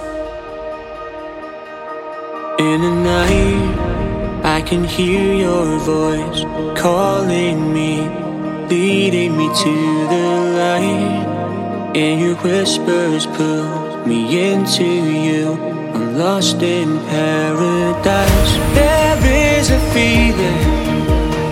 In 2.60 2.82
the 2.82 2.90
night, 2.90 4.44
I 4.44 4.62
can 4.64 4.84
hear 4.84 5.32
your 5.32 5.78
voice 5.78 6.42
calling 6.76 7.72
me, 7.72 8.10
leading 8.68 9.38
me 9.38 9.48
to 9.48 9.76
the 10.10 10.28
light. 10.58 11.94
And 11.96 12.20
your 12.20 12.36
whispers 12.38 13.28
pull 13.28 14.08
me 14.08 14.52
into 14.52 14.84
you. 14.84 15.54
I'm 15.94 16.18
lost 16.18 16.64
in 16.64 16.98
paradise. 17.06 18.52
There 18.74 19.60
is 19.60 19.70
a 19.70 19.80
feeling 19.94 20.66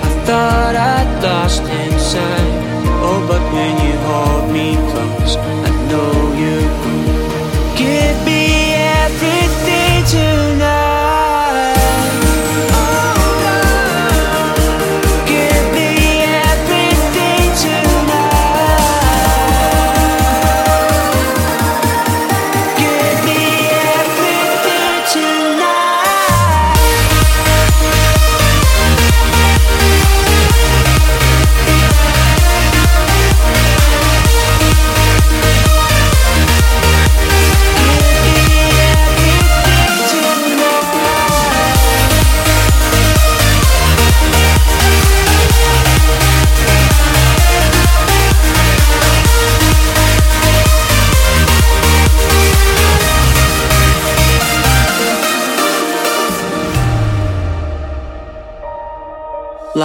I 0.02 0.24
thought 0.26 0.76
I'd 0.76 1.22
lost 1.22 1.62
inside. 1.62 2.54
Oh, 3.06 3.24
but 3.30 3.44
when 3.54 3.74
you 3.86 3.96
hold 4.10 4.52
me 4.52 4.74
close, 4.90 5.36
I 5.38 5.70
know 5.86 6.14
you 6.34 6.58
give 7.78 8.18
me 8.26 8.74
everything 8.74 10.04
tonight. 10.08 10.85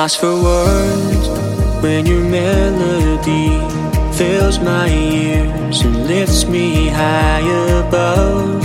Lost 0.00 0.18
for 0.18 0.42
words 0.42 1.28
when 1.82 2.06
your 2.06 2.24
melody 2.24 3.50
fills 4.16 4.58
my 4.58 4.88
ears 4.88 5.82
and 5.82 6.06
lifts 6.06 6.46
me 6.46 6.88
high 6.88 7.46
above 7.84 8.64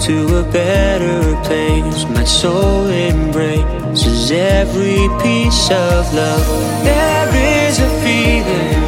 to 0.00 0.16
a 0.38 0.42
better 0.50 1.20
place. 1.44 2.06
My 2.16 2.24
soul 2.24 2.86
embraces 2.88 4.30
every 4.30 5.02
piece 5.22 5.70
of 5.70 6.00
love. 6.14 6.46
There 6.84 7.28
is 7.68 7.78
a 7.78 7.90
feeling 8.02 8.82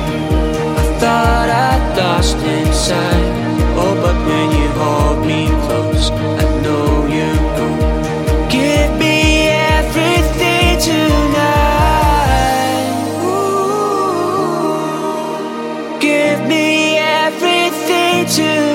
I 0.82 0.86
thought 1.00 1.48
I'd 1.68 1.98
lost 1.98 2.38
inside. 2.38 3.43
Everything 18.38 18.73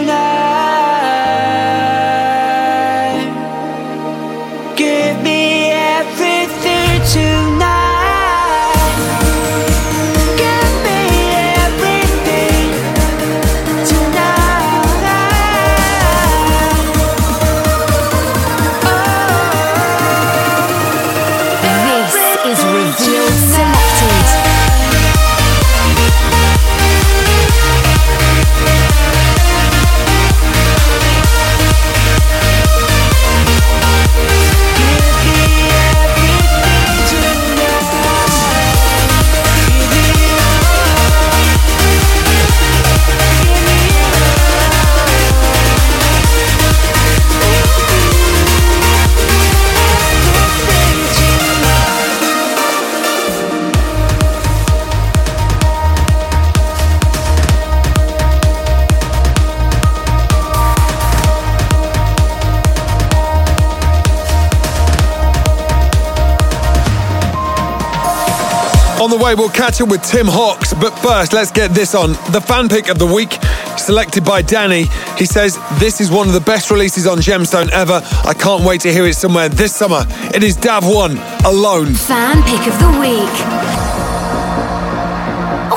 On 69.10 69.18
the 69.18 69.26
way, 69.26 69.34
we'll 69.34 69.50
catch 69.50 69.82
up 69.82 69.90
with 69.90 70.04
Tim 70.04 70.28
Hawks, 70.28 70.72
but 70.72 70.92
first, 71.00 71.34
let's 71.34 71.50
get 71.50 71.72
this 71.72 71.96
on. 71.96 72.12
The 72.32 72.40
fan 72.40 72.70
pick 72.70 72.90
of 72.90 73.00
the 73.00 73.08
week, 73.08 73.40
selected 73.76 74.24
by 74.24 74.44
Danny. 74.44 74.86
He 75.18 75.26
says, 75.26 75.58
This 75.80 76.00
is 76.00 76.12
one 76.12 76.28
of 76.28 76.36
the 76.36 76.40
best 76.40 76.70
releases 76.70 77.08
on 77.08 77.18
Gemstone 77.18 77.72
ever. 77.72 78.04
I 78.24 78.36
can't 78.36 78.64
wait 78.64 78.82
to 78.82 78.94
hear 78.94 79.08
it 79.08 79.16
somewhere 79.16 79.50
this 79.50 79.76
summer. 79.76 80.06
It 80.36 80.44
is 80.44 80.56
Dav 80.56 80.86
1, 80.86 81.18
Alone. 81.44 81.96
Fan 81.96 82.44
pick 82.44 82.68
of 82.68 82.78
the 82.78 83.00
week. 83.02 83.36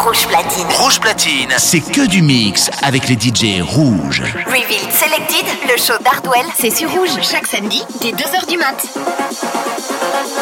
Rouge 0.05 0.27
platine. 0.27 0.67
Rouge 0.79 1.01
platine, 1.01 1.55
c'est 1.57 1.81
que 1.81 2.07
du 2.07 2.21
mix 2.21 2.69
avec 2.83 3.09
les 3.09 3.15
DJ 3.15 3.63
rouges. 3.63 4.25
Revealed 4.45 4.93
Selected, 4.93 5.47
le 5.71 5.79
show 5.79 5.95
d'Hardwell, 6.05 6.45
c'est 6.61 6.69
sur 6.69 6.91
Rouge 6.91 7.17
chaque 7.23 7.47
samedi 7.47 7.83
dès 8.03 8.11
2h 8.11 8.47
du 8.47 8.59
mat. 8.59 8.77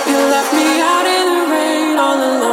You 0.09 0.16
left 0.28 0.53
me 0.55 0.82
out 0.82 1.07
in 1.07 1.26
the 1.36 1.51
rain 1.53 1.97
all 1.97 2.18
alone. 2.18 2.49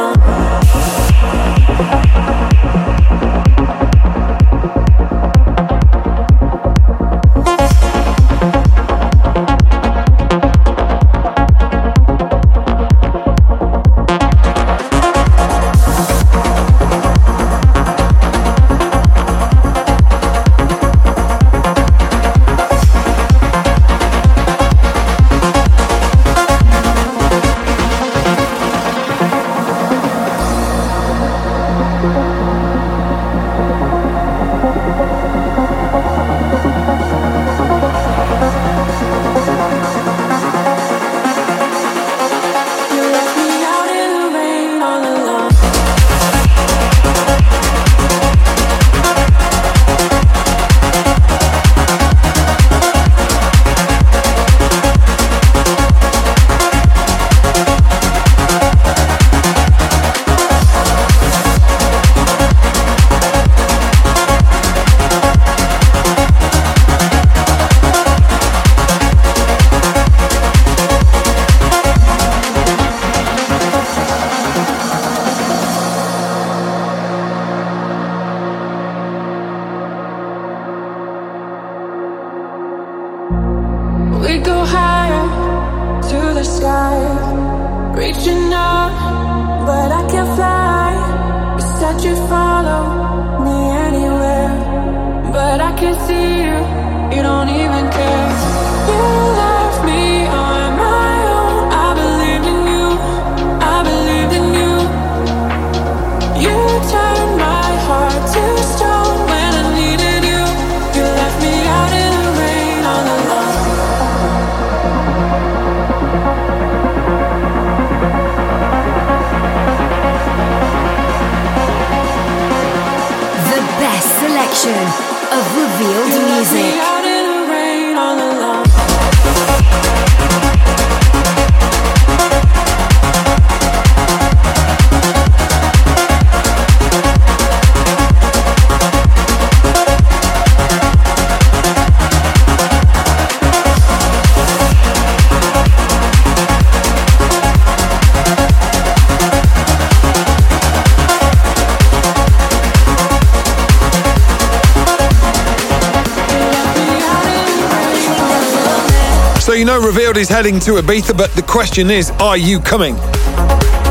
Is 160.28 160.34
heading 160.34 160.58
to 160.60 160.72
Ibiza, 160.72 161.16
but 161.16 161.30
the 161.32 161.42
question 161.42 161.90
is, 161.90 162.10
are 162.12 162.36
you 162.36 162.60
coming? 162.60 162.96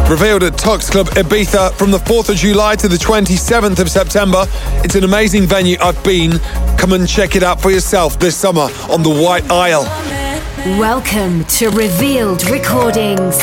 revealed 0.10 0.42
at 0.44 0.58
Tox 0.58 0.90
Club 0.90 1.08
Ibiza 1.08 1.74
from 1.74 1.92
the 1.92 1.98
4th 1.98 2.30
of 2.30 2.38
July 2.38 2.78
to 2.78 2.88
the 2.88 2.96
27th 2.96 3.80
of 3.80 3.90
September. 3.90 4.46
It's 4.84 4.96
an 4.96 5.04
amazing 5.04 5.48
venue. 5.48 5.76
I've 5.82 6.02
been. 6.02 6.40
Come 6.78 6.94
and 6.94 7.06
check 7.08 7.36
it 7.36 7.44
out 7.44 7.62
for 7.62 7.72
yourself 7.72 8.18
this 8.18 8.36
summer 8.36 8.70
on 8.90 9.04
the 9.04 9.10
White 9.10 9.52
Isle. 9.52 9.84
Welcome 10.80 11.44
to 11.46 11.70
Revealed 11.72 12.50
Recordings. 12.50 13.38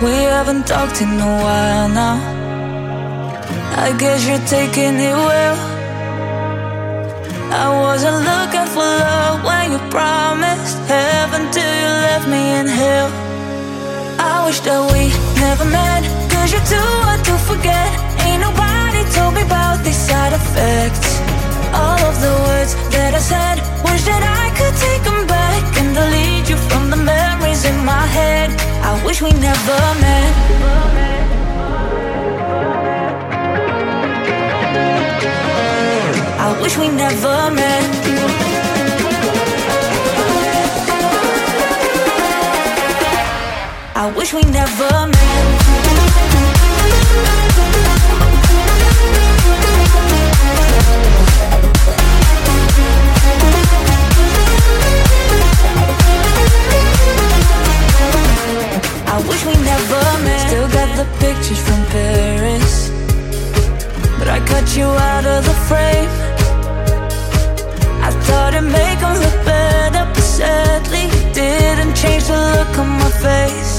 We 0.00 0.14
haven't 0.30 0.66
talked 0.68 1.02
in 1.02 1.08
a 1.08 1.42
while 1.42 1.88
now. 1.88 2.16
I 3.76 3.96
guess 3.98 4.28
you're 4.28 4.46
taking 4.46 4.94
it 4.94 5.14
well. 5.14 5.69
I 7.52 7.66
wasn't 7.82 8.22
looking 8.30 8.66
for 8.70 8.86
love 8.86 9.42
when 9.42 9.72
you 9.72 9.78
promised 9.90 10.78
heaven 10.86 11.50
till 11.50 11.74
you 11.82 11.90
left 12.06 12.28
me 12.28 12.42
in 12.60 12.66
hell. 12.66 13.10
I 14.22 14.46
wish 14.46 14.60
that 14.60 14.78
we 14.94 15.10
never 15.34 15.64
met, 15.64 16.06
cause 16.30 16.52
you're 16.52 16.68
too 16.70 16.90
hard 17.02 17.24
to 17.26 17.34
forget. 17.50 17.90
Ain't 18.22 18.40
nobody 18.46 19.02
told 19.10 19.34
me 19.34 19.42
about 19.42 19.82
these 19.82 19.98
side 19.98 20.32
effects. 20.32 21.18
All 21.74 21.98
of 22.06 22.14
the 22.22 22.34
words 22.46 22.78
that 22.94 23.18
I 23.18 23.22
said, 23.32 23.58
wish 23.82 24.06
that 24.06 24.22
I 24.22 24.54
could 24.54 24.76
take 24.78 25.02
them 25.02 25.26
back 25.26 25.62
and 25.82 25.90
delete 25.90 26.46
you 26.46 26.56
from 26.70 26.88
the 26.90 27.00
memories 27.02 27.64
in 27.64 27.76
my 27.84 28.06
head. 28.14 28.54
I 28.86 28.94
wish 29.04 29.20
we 29.22 29.32
never 29.34 29.78
met. 29.98 31.49
Wish 36.60 36.76
we 36.76 36.88
never 36.88 37.50
met. 37.50 37.84
I 43.94 44.12
wish 44.16 44.32
we 44.34 44.42
never 44.42 45.06
met. 45.06 45.40
I 59.06 59.18
wish 59.28 59.44
we 59.46 59.54
never 59.54 60.02
met. 60.24 60.48
Still 60.48 60.68
got 60.68 60.96
the 60.96 61.06
pictures 61.18 61.60
from 61.66 61.84
Paris, 61.86 62.90
but 64.18 64.28
I 64.28 64.40
cut 64.46 64.76
you 64.76 64.84
out 64.84 65.24
of 65.24 65.44
the 65.44 65.54
frame. 65.68 66.29
Thought 68.30 68.54
it'd 68.54 68.70
make 68.80 69.00
'em 69.02 69.14
look 69.24 69.38
better, 69.44 70.04
but 70.14 70.26
sadly 70.38 71.04
didn't 71.38 71.94
change 72.02 72.24
the 72.30 72.38
look 72.54 72.72
on 72.82 72.88
my 73.02 73.10
face. 73.26 73.74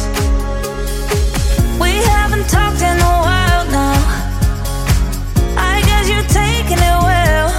We 1.83 1.91
haven't 2.13 2.47
talked 2.55 2.81
in 2.89 2.97
a 3.11 3.15
while 3.27 3.65
now. 3.79 3.97
I 5.71 5.73
guess 5.87 6.05
you're 6.11 6.29
taking 6.43 6.81
it 6.91 6.97
well. 7.09 7.49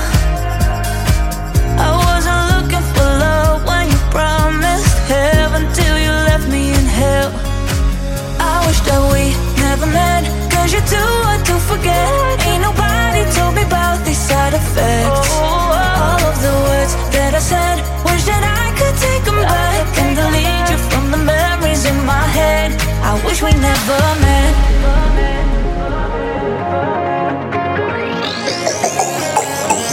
I 1.86 1.88
wasn't 2.07 2.43
looking 2.53 2.86
for 2.95 3.09
love 3.26 3.59
when 3.70 3.84
you 3.93 4.01
promised 4.16 4.95
heaven 5.14 5.62
till 5.78 5.97
you 6.05 6.12
left 6.28 6.47
me 6.55 6.62
in 6.78 6.86
hell. 7.01 7.30
I 8.53 8.55
wish 8.66 8.80
that 8.88 9.03
we 9.12 9.22
never 9.66 9.86
met, 10.01 10.22
cause 10.53 10.68
you're 10.74 10.88
too 10.97 11.11
hard 11.24 11.43
to 11.51 11.55
forget. 11.70 12.09
Ain't 12.49 12.62
nobody 12.68 13.22
told 13.36 13.53
me 13.59 13.62
about 13.72 13.99
these 14.07 14.22
side 14.28 14.55
effects. 14.61 15.28
All 15.40 15.72
of 15.86 15.91
the 16.43 16.51
words 16.66 16.99
that 17.14 17.30
I 17.34 17.38
said, 17.38 17.78
wish 18.03 18.24
that 18.26 18.43
I 18.43 18.74
could 18.74 18.97
take 18.99 19.22
them 19.22 19.38
back 19.47 19.86
and 20.03 20.18
delete 20.18 20.74
you 20.74 20.78
from 20.90 21.14
the 21.14 21.22
memories 21.22 21.86
in 21.86 21.95
my 22.05 22.26
head. 22.34 22.74
I 23.07 23.14
wish 23.24 23.43
we 23.47 23.55
never 23.55 23.99
met. 24.26 24.55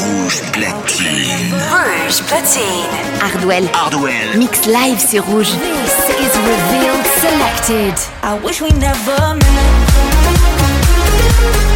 Rouge 0.01 0.41
platine. 0.57 1.53
Rouge 1.69 2.25
platine. 2.25 2.89
Hardwell. 3.21 3.69
Hardwell. 3.73 4.37
Mix 4.37 4.65
live 4.65 4.99
sur 4.99 5.21
Rouge. 5.29 5.53
This 5.53 5.95
is 6.25 6.33
Revealed 6.49 7.05
Selected. 7.21 7.93
I 8.23 8.33
wish 8.41 8.59
we 8.61 8.71
never 8.71 9.35
met. 9.37 11.68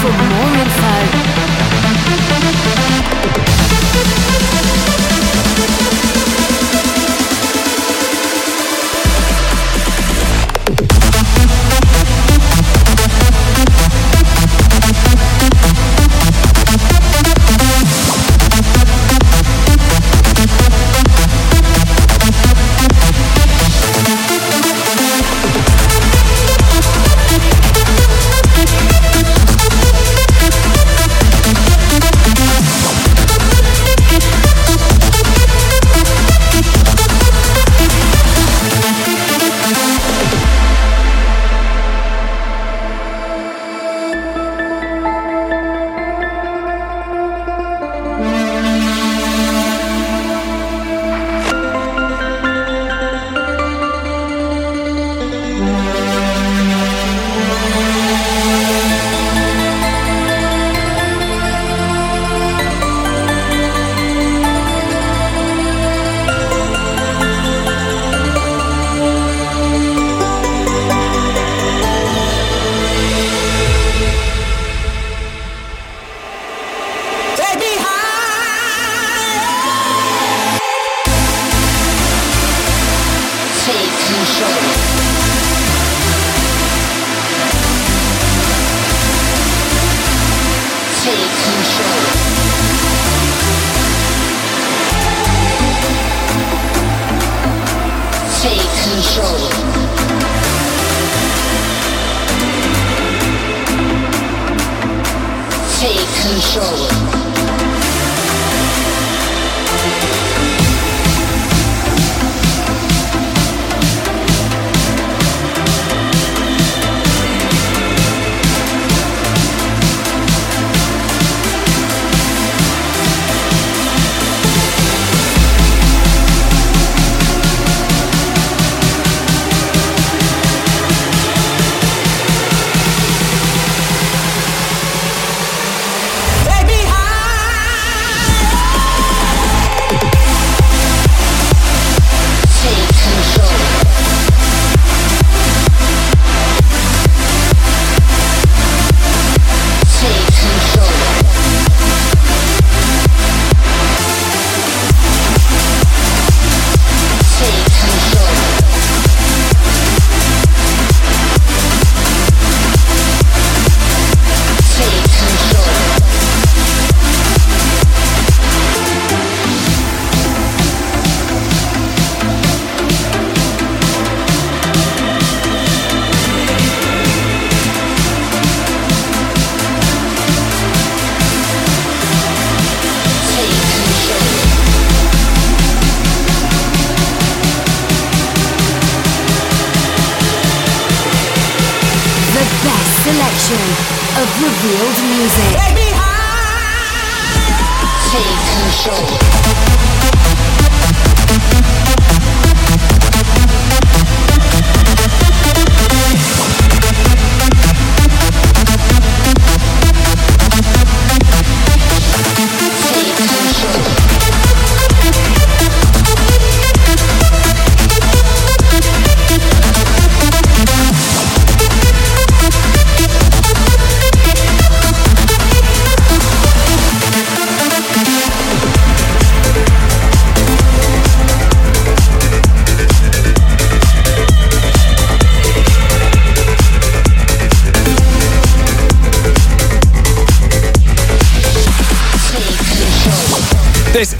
For 0.00 0.10
more 0.10 0.54
info. 0.60 1.17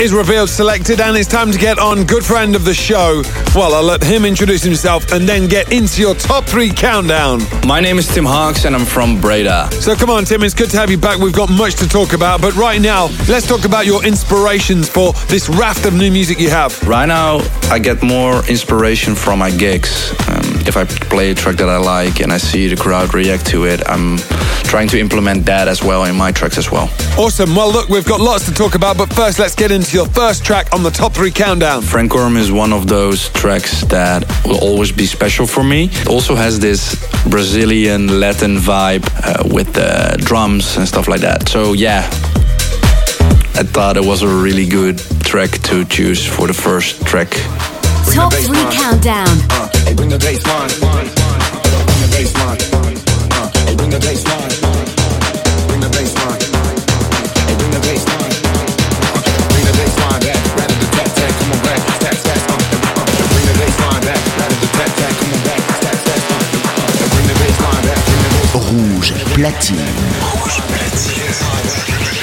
Is 0.00 0.12
Revealed 0.12 0.48
Selected, 0.48 1.00
and 1.00 1.16
it's 1.16 1.28
time 1.28 1.50
to 1.50 1.58
get 1.58 1.78
on 1.78 2.04
good 2.04 2.24
friend 2.24 2.54
of 2.54 2.64
the 2.64 2.74
show. 2.74 3.22
Well, 3.54 3.74
I'll 3.74 3.82
let 3.82 4.02
him 4.02 4.24
introduce 4.24 4.62
himself 4.62 5.12
and 5.12 5.28
then 5.28 5.48
get 5.48 5.72
into 5.72 6.00
your 6.00 6.14
top 6.14 6.44
three 6.44 6.70
countdown. 6.70 7.40
My 7.66 7.80
name 7.80 7.98
is 7.98 8.06
Tim 8.06 8.24
Hawks 8.24 8.64
and 8.64 8.76
I'm 8.76 8.84
from 8.84 9.20
Breda. 9.20 9.68
So 9.72 9.96
come 9.96 10.10
on, 10.10 10.24
Tim, 10.24 10.42
it's 10.42 10.54
good 10.54 10.70
to 10.70 10.76
have 10.76 10.90
you 10.90 10.98
back. 10.98 11.18
We've 11.18 11.32
got 11.32 11.50
much 11.50 11.74
to 11.76 11.88
talk 11.88 12.12
about, 12.12 12.40
but 12.40 12.54
right 12.54 12.80
now, 12.80 13.06
let's 13.28 13.46
talk 13.46 13.64
about 13.64 13.86
your 13.86 14.04
inspirations 14.04 14.88
for 14.88 15.12
this 15.28 15.48
raft 15.48 15.84
of 15.86 15.94
new 15.94 16.10
music 16.10 16.38
you 16.38 16.50
have. 16.50 16.80
Right 16.86 17.06
now, 17.06 17.40
I 17.70 17.78
get 17.78 18.02
more 18.02 18.46
inspiration 18.48 19.14
from 19.14 19.40
my 19.40 19.50
gigs. 19.50 20.12
Um, 20.28 20.37
if 20.68 20.76
I 20.76 20.84
play 20.84 21.30
a 21.30 21.34
track 21.34 21.56
that 21.56 21.68
I 21.70 21.78
like 21.78 22.20
and 22.20 22.30
I 22.30 22.36
see 22.36 22.68
the 22.68 22.76
crowd 22.76 23.14
react 23.14 23.46
to 23.46 23.64
it, 23.64 23.80
I'm 23.88 24.18
trying 24.68 24.88
to 24.88 25.00
implement 25.00 25.46
that 25.46 25.66
as 25.66 25.82
well 25.82 26.04
in 26.04 26.14
my 26.14 26.30
tracks 26.30 26.58
as 26.58 26.70
well. 26.70 26.90
Awesome. 27.16 27.56
Well, 27.56 27.72
look, 27.72 27.88
we've 27.88 28.04
got 28.04 28.20
lots 28.20 28.44
to 28.46 28.52
talk 28.52 28.74
about, 28.74 28.98
but 28.98 29.10
first, 29.14 29.38
let's 29.38 29.54
get 29.54 29.70
into 29.70 29.96
your 29.96 30.06
first 30.06 30.44
track 30.44 30.72
on 30.74 30.82
the 30.82 30.90
top 30.90 31.14
three 31.14 31.30
countdown. 31.30 31.80
Frank 31.80 32.14
Orm 32.14 32.36
is 32.36 32.52
one 32.52 32.74
of 32.74 32.86
those 32.86 33.30
tracks 33.30 33.80
that 33.86 34.24
will 34.44 34.58
always 34.58 34.92
be 34.92 35.06
special 35.06 35.46
for 35.46 35.64
me. 35.64 35.88
It 35.90 36.08
also 36.08 36.34
has 36.34 36.60
this 36.60 36.94
Brazilian 37.30 38.20
Latin 38.20 38.56
vibe 38.56 39.08
uh, 39.24 39.48
with 39.54 39.72
the 39.72 40.22
drums 40.22 40.76
and 40.76 40.86
stuff 40.86 41.08
like 41.08 41.22
that. 41.22 41.48
So, 41.48 41.72
yeah, 41.72 42.06
I 43.54 43.64
thought 43.64 43.96
it 43.96 44.04
was 44.04 44.22
a 44.22 44.28
really 44.28 44.66
good 44.66 44.98
track 45.24 45.50
to 45.62 45.86
choose 45.86 46.26
for 46.26 46.46
the 46.46 46.54
first 46.54 47.06
track. 47.06 47.32
Top 48.12 48.32
three 48.34 48.64
countdown. 48.72 49.26
Hey, 49.84 49.94
bring 49.94 50.08
the 50.08 50.18
bass 50.18 50.44
line. 50.46 50.68
Bring 50.80 52.00
the 52.02 52.08
bass 52.10 52.34
line. 52.34 52.58
Uh, 53.32 53.50
hey, 53.66 53.74
bring 53.76 53.90
the 53.90 53.98
bass 54.00 54.24
line. 54.26 54.50
Bring 55.68 55.80
the 55.80 55.88
bass 55.90 56.12
line. 56.18 56.40
Hey, 57.46 57.54
bring 57.58 57.70
the 57.70 57.80
bass 57.86 58.04
line. 58.08 58.34
Uh, 59.08 59.20
Bring 59.52 59.64
the 59.68 59.74
bass 59.78 59.94
line 60.02 60.20
back. 60.20 60.40
Rat 60.58 60.70
the 60.80 60.86
tat 60.96 61.10
tat. 61.16 61.32
Come 61.38 61.52
on 61.52 61.60
back. 61.62 61.80
Stat 61.98 62.16
stat. 62.18 62.40
Uh, 62.48 62.54
uh, 62.54 63.26
Bring 63.32 63.46
the 63.46 63.54
bass 63.60 63.76
line 63.82 64.02
back. 64.02 64.20
Rat 64.38 64.52
the 64.60 64.68
tat 64.76 64.90
tat. 64.98 65.12
Come 65.18 65.32
on 65.32 65.40
back. 65.46 65.60
Stat 65.78 65.96
stat. 66.02 66.20
Uh, 66.28 66.34
uh, 66.34 67.08
Bring 67.12 67.26
the 67.28 67.36
bass 67.38 67.58
line 67.64 67.84
back. 67.86 68.00
Bring 68.08 68.22
the 68.24 68.30
bass 68.34 68.50
Rouge 68.68 69.12
platine. 69.34 69.86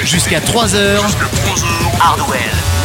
Jusqu'à 0.04 0.40
3h, 0.40 1.00
Hardwell 1.98 2.75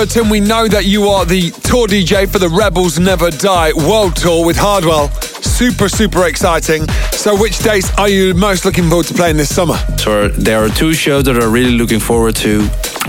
So, 0.00 0.06
Tim, 0.06 0.30
we 0.30 0.40
know 0.40 0.66
that 0.66 0.86
you 0.86 1.08
are 1.08 1.26
the 1.26 1.50
tour 1.50 1.86
DJ 1.86 2.26
for 2.26 2.38
the 2.38 2.48
Rebels 2.48 2.98
Never 2.98 3.30
Die 3.30 3.72
World 3.86 4.16
Tour 4.16 4.46
with 4.46 4.56
Hardwell. 4.56 5.10
Super, 5.42 5.90
super 5.90 6.26
exciting. 6.26 6.88
So, 7.12 7.38
which 7.38 7.58
dates 7.58 7.92
are 7.98 8.08
you 8.08 8.32
most 8.32 8.64
looking 8.64 8.88
forward 8.88 9.04
to 9.08 9.14
playing 9.14 9.36
this 9.36 9.54
summer? 9.54 9.74
So 9.98 10.28
there 10.28 10.64
are 10.64 10.70
two 10.70 10.94
shows 10.94 11.24
that 11.24 11.36
I'm 11.36 11.52
really 11.52 11.76
looking 11.76 12.00
forward 12.00 12.34
to. 12.36 12.62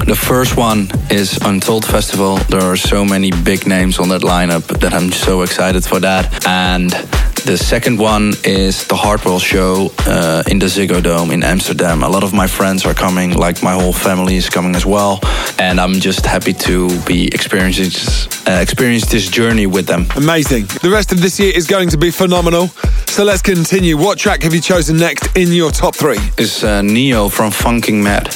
The 0.05 0.19
first 0.21 0.57
one 0.57 0.89
is 1.09 1.37
Untold 1.43 1.85
Festival. 1.85 2.35
There 2.49 2.63
are 2.63 2.75
so 2.75 3.05
many 3.05 3.31
big 3.31 3.65
names 3.65 3.97
on 3.97 4.09
that 4.09 4.23
lineup 4.23 4.67
that 4.81 4.93
I'm 4.93 5.13
so 5.13 5.43
excited 5.43 5.85
for 5.85 6.01
that. 6.01 6.45
And 6.45 6.91
the 7.45 7.57
second 7.57 7.99
one 7.99 8.33
is 8.43 8.85
the 8.87 8.95
Hardwell 8.95 9.39
show 9.39 9.91
uh, 10.05 10.43
in 10.47 10.59
the 10.59 10.67
Ziggo 10.67 11.01
Dome 11.01 11.31
in 11.31 11.43
Amsterdam. 11.43 12.03
A 12.03 12.09
lot 12.09 12.23
of 12.23 12.33
my 12.33 12.47
friends 12.47 12.85
are 12.85 12.93
coming, 12.93 13.33
like 13.33 13.63
my 13.63 13.73
whole 13.73 13.93
family 13.93 14.35
is 14.35 14.49
coming 14.49 14.75
as 14.75 14.85
well. 14.85 15.19
And 15.57 15.79
I'm 15.79 15.93
just 15.93 16.25
happy 16.25 16.53
to 16.53 16.89
be 17.05 17.27
experiencing 17.27 17.91
uh, 18.47 18.59
experience 18.59 19.05
this 19.07 19.29
journey 19.29 19.65
with 19.65 19.87
them. 19.87 20.05
Amazing. 20.15 20.65
The 20.81 20.89
rest 20.89 21.11
of 21.11 21.21
this 21.21 21.39
year 21.39 21.51
is 21.55 21.67
going 21.67 21.89
to 21.89 21.97
be 21.97 22.11
phenomenal. 22.11 22.67
So, 23.07 23.23
let's 23.23 23.41
continue. 23.41 23.97
What 23.97 24.17
track 24.17 24.43
have 24.43 24.53
you 24.53 24.61
chosen 24.61 24.97
next 24.97 25.35
in 25.35 25.51
your 25.51 25.71
top 25.71 25.95
three? 25.95 26.19
is 26.37 26.63
uh, 26.63 26.81
Neo 26.81 27.29
from 27.29 27.51
Funking 27.51 28.03
Mad. 28.03 28.33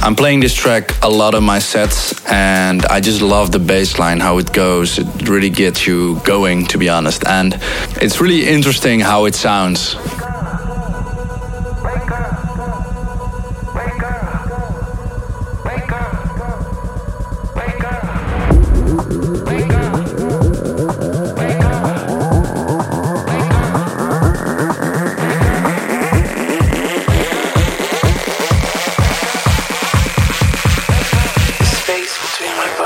I'm 0.00 0.14
playing 0.16 0.40
this 0.40 0.54
track 0.54 0.92
a 1.02 1.08
lot 1.08 1.34
of 1.34 1.42
my 1.42 1.58
sets, 1.58 2.14
and 2.26 2.84
I 2.86 3.00
just 3.00 3.20
love 3.20 3.52
the 3.52 3.58
bass 3.58 3.98
line, 3.98 4.20
how 4.20 4.38
it 4.38 4.52
goes. 4.52 4.98
It 4.98 5.28
really 5.28 5.50
gets 5.50 5.86
you 5.86 6.20
going, 6.24 6.66
to 6.66 6.78
be 6.78 6.88
honest. 6.88 7.26
And 7.26 7.58
it's 8.00 8.20
really 8.20 8.48
interesting 8.48 9.00
how 9.00 9.26
it 9.26 9.34
sounds. 9.34 9.96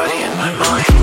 body 0.06 0.22
and 0.22 0.38
my 0.38 0.52
mind. 0.58 0.95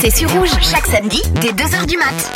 C'est 0.00 0.14
sur 0.14 0.30
Rouge 0.30 0.50
chaque 0.60 0.86
samedi 0.86 1.22
dès 1.40 1.50
2h 1.50 1.86
du 1.86 1.96
mat. 1.96 2.35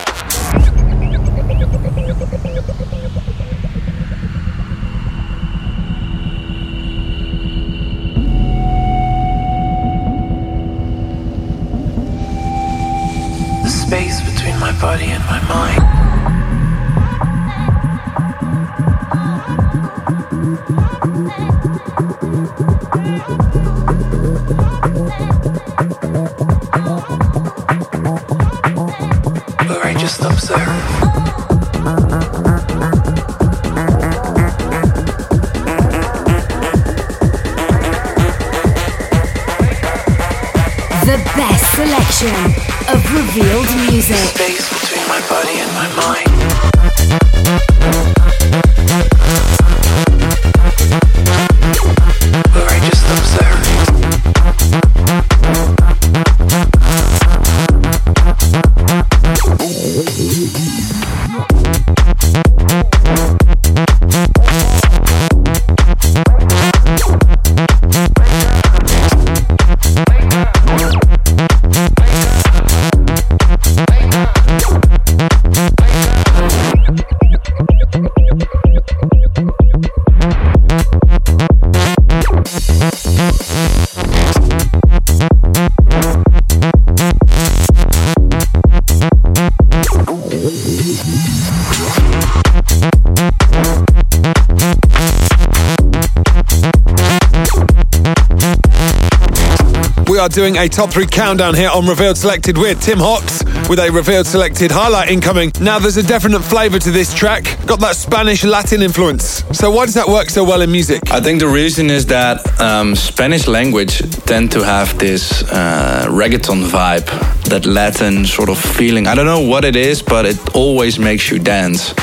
Are 100.20 100.28
doing 100.28 100.58
a 100.58 100.68
top 100.68 100.90
three 100.90 101.06
countdown 101.06 101.54
here 101.54 101.70
on 101.70 101.86
Revealed 101.86 102.18
Selected 102.18 102.58
with 102.58 102.78
Tim 102.82 102.98
Hawks 102.98 103.42
with 103.70 103.78
a 103.78 103.90
Revealed 103.90 104.26
Selected 104.26 104.70
highlight 104.70 105.08
incoming. 105.08 105.50
Now, 105.62 105.78
there's 105.78 105.96
a 105.96 106.02
definite 106.02 106.40
flavour 106.42 106.78
to 106.78 106.90
this 106.90 107.14
track, 107.14 107.44
got 107.64 107.80
that 107.80 107.96
Spanish 107.96 108.44
Latin 108.44 108.82
influence. 108.82 109.44
So, 109.52 109.70
why 109.70 109.86
does 109.86 109.94
that 109.94 110.06
work 110.06 110.28
so 110.28 110.44
well 110.44 110.60
in 110.60 110.70
music? 110.70 111.10
I 111.10 111.20
think 111.20 111.40
the 111.40 111.48
reason 111.48 111.88
is 111.88 112.04
that 112.06 112.60
um, 112.60 112.94
Spanish 112.94 113.46
language 113.46 113.98
tend 114.26 114.52
to 114.52 114.62
have 114.62 114.98
this 114.98 115.42
uh, 115.44 116.06
reggaeton 116.10 116.68
vibe, 116.68 117.06
that 117.44 117.64
Latin 117.64 118.26
sort 118.26 118.50
of 118.50 118.58
feeling. 118.58 119.06
I 119.06 119.14
don't 119.14 119.26
know 119.26 119.40
what 119.40 119.64
it 119.64 119.74
is, 119.74 120.02
but 120.02 120.26
it 120.26 120.54
always 120.54 120.98
makes 120.98 121.30
you 121.30 121.38
dance. 121.38 121.94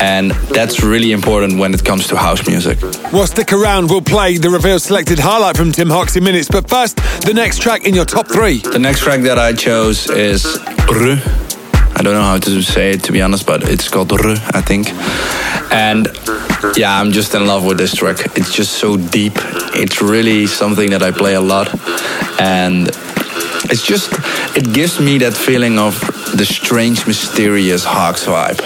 And 0.00 0.30
that's 0.30 0.82
really 0.82 1.12
important 1.12 1.58
when 1.58 1.74
it 1.74 1.84
comes 1.84 2.06
to 2.08 2.16
house 2.16 2.46
music. 2.46 2.80
Well, 3.12 3.26
stick 3.26 3.52
around, 3.52 3.90
we'll 3.90 4.00
play 4.00 4.38
the 4.38 4.50
Revealed 4.50 4.82
Selected 4.82 5.18
highlight 5.18 5.56
from 5.56 5.72
Tim 5.72 5.90
Hawks 5.90 6.16
in 6.16 6.24
minutes. 6.24 6.48
But 6.48 6.68
first, 6.68 6.96
the 7.26 7.32
next 7.34 7.60
track 7.60 7.84
in 7.84 7.94
your 7.94 8.04
top 8.04 8.28
three. 8.28 8.58
The 8.58 8.78
next 8.78 9.00
track 9.00 9.22
that 9.22 9.38
I 9.38 9.52
chose 9.52 10.08
is 10.08 10.46
R. 10.88 11.18
I 11.96 12.02
don't 12.02 12.14
know 12.14 12.22
how 12.22 12.38
to 12.38 12.62
say 12.62 12.92
it 12.92 13.02
to 13.04 13.12
be 13.12 13.20
honest, 13.20 13.44
but 13.44 13.68
it's 13.68 13.88
called 13.88 14.12
R, 14.12 14.20
I 14.22 14.60
think. 14.60 14.88
And 15.72 16.06
yeah, 16.76 16.98
I'm 16.98 17.10
just 17.10 17.34
in 17.34 17.46
love 17.46 17.64
with 17.64 17.76
this 17.78 17.94
track. 17.94 18.18
It's 18.36 18.54
just 18.54 18.74
so 18.74 18.96
deep. 18.96 19.32
It's 19.74 20.00
really 20.00 20.46
something 20.46 20.90
that 20.90 21.02
I 21.02 21.10
play 21.10 21.34
a 21.34 21.40
lot. 21.40 21.68
And 22.40 22.88
it's 23.70 23.82
just, 23.82 24.12
it 24.56 24.72
gives 24.72 25.00
me 25.00 25.18
that 25.18 25.34
feeling 25.34 25.78
of 25.78 26.00
the 26.36 26.44
strange, 26.44 27.06
mysterious 27.06 27.84
Hawks 27.84 28.24
vibe. 28.24 28.58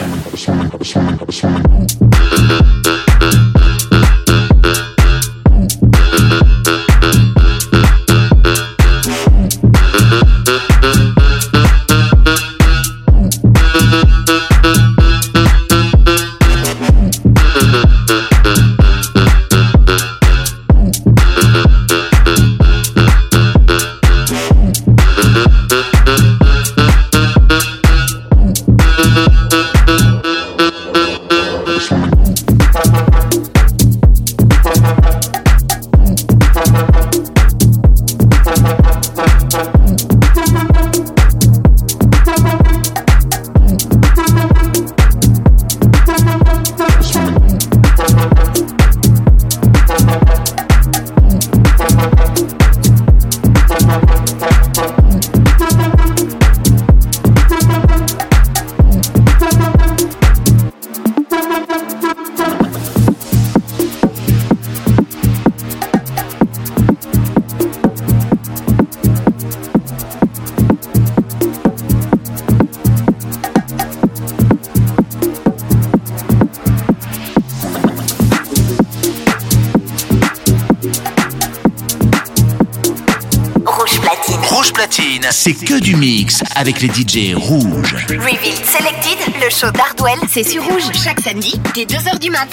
Avec 86.55 86.81
les 86.81 86.89
DJ 86.89 87.35
rouges. 87.35 87.95
Reveal 88.09 88.55
Selected, 88.65 89.35
le 89.43 89.51
show 89.51 89.71
d'Hardwell, 89.71 90.19
c'est 90.29 90.45
sur 90.45 90.65
Rouge 90.65 90.85
chaque 90.93 91.21
samedi 91.21 91.61
dès 91.75 91.85
2h 91.85 92.19
du 92.19 92.31
mat. 92.31 92.49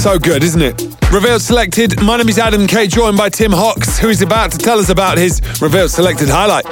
So 0.00 0.18
good, 0.18 0.42
isn't 0.42 0.62
it? 0.62 0.80
Revealed 1.12 1.42
Selected. 1.42 2.00
My 2.00 2.16
name 2.16 2.30
is 2.30 2.38
Adam 2.38 2.66
K, 2.66 2.86
joined 2.86 3.18
by 3.18 3.28
Tim 3.28 3.52
Hawks, 3.52 3.98
who 3.98 4.08
is 4.08 4.22
about 4.22 4.50
to 4.52 4.56
tell 4.56 4.78
us 4.78 4.88
about 4.88 5.18
his 5.18 5.42
Revealed 5.60 5.90
Selected 5.90 6.30
highlight. 6.30 6.64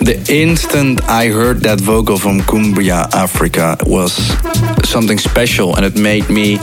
The 0.00 0.24
instant 0.30 1.04
I 1.04 1.28
heard 1.28 1.60
that 1.60 1.78
vocal 1.78 2.16
from 2.16 2.40
Cumbia 2.40 3.14
Africa 3.14 3.76
was 3.84 4.14
something 4.88 5.18
special, 5.18 5.76
and 5.76 5.84
it 5.84 5.94
made 5.98 6.30
me 6.30 6.56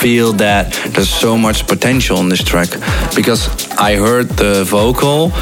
feel 0.00 0.32
that 0.34 0.72
there's 0.94 1.10
so 1.10 1.36
much 1.36 1.66
potential 1.66 2.18
in 2.20 2.28
this 2.28 2.44
track 2.44 2.68
because 3.16 3.48
I 3.72 3.96
heard 3.96 4.28
the 4.28 4.62
vocal 4.64 5.32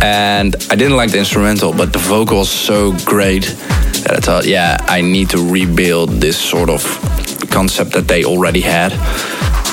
and 0.00 0.54
I 0.70 0.76
didn't 0.76 0.96
like 0.96 1.10
the 1.10 1.18
instrumental, 1.18 1.72
but 1.72 1.92
the 1.92 1.98
vocal 1.98 2.38
was 2.38 2.50
so 2.50 2.92
great 3.04 3.42
that 4.04 4.12
I 4.12 4.20
thought, 4.20 4.46
yeah, 4.46 4.76
I 4.82 5.00
need 5.00 5.30
to 5.30 5.38
rebuild 5.38 6.10
this 6.20 6.38
sort 6.38 6.70
of 6.70 6.82
concept 7.50 7.90
that 7.94 8.06
they 8.06 8.24
already 8.24 8.60
had. 8.60 8.92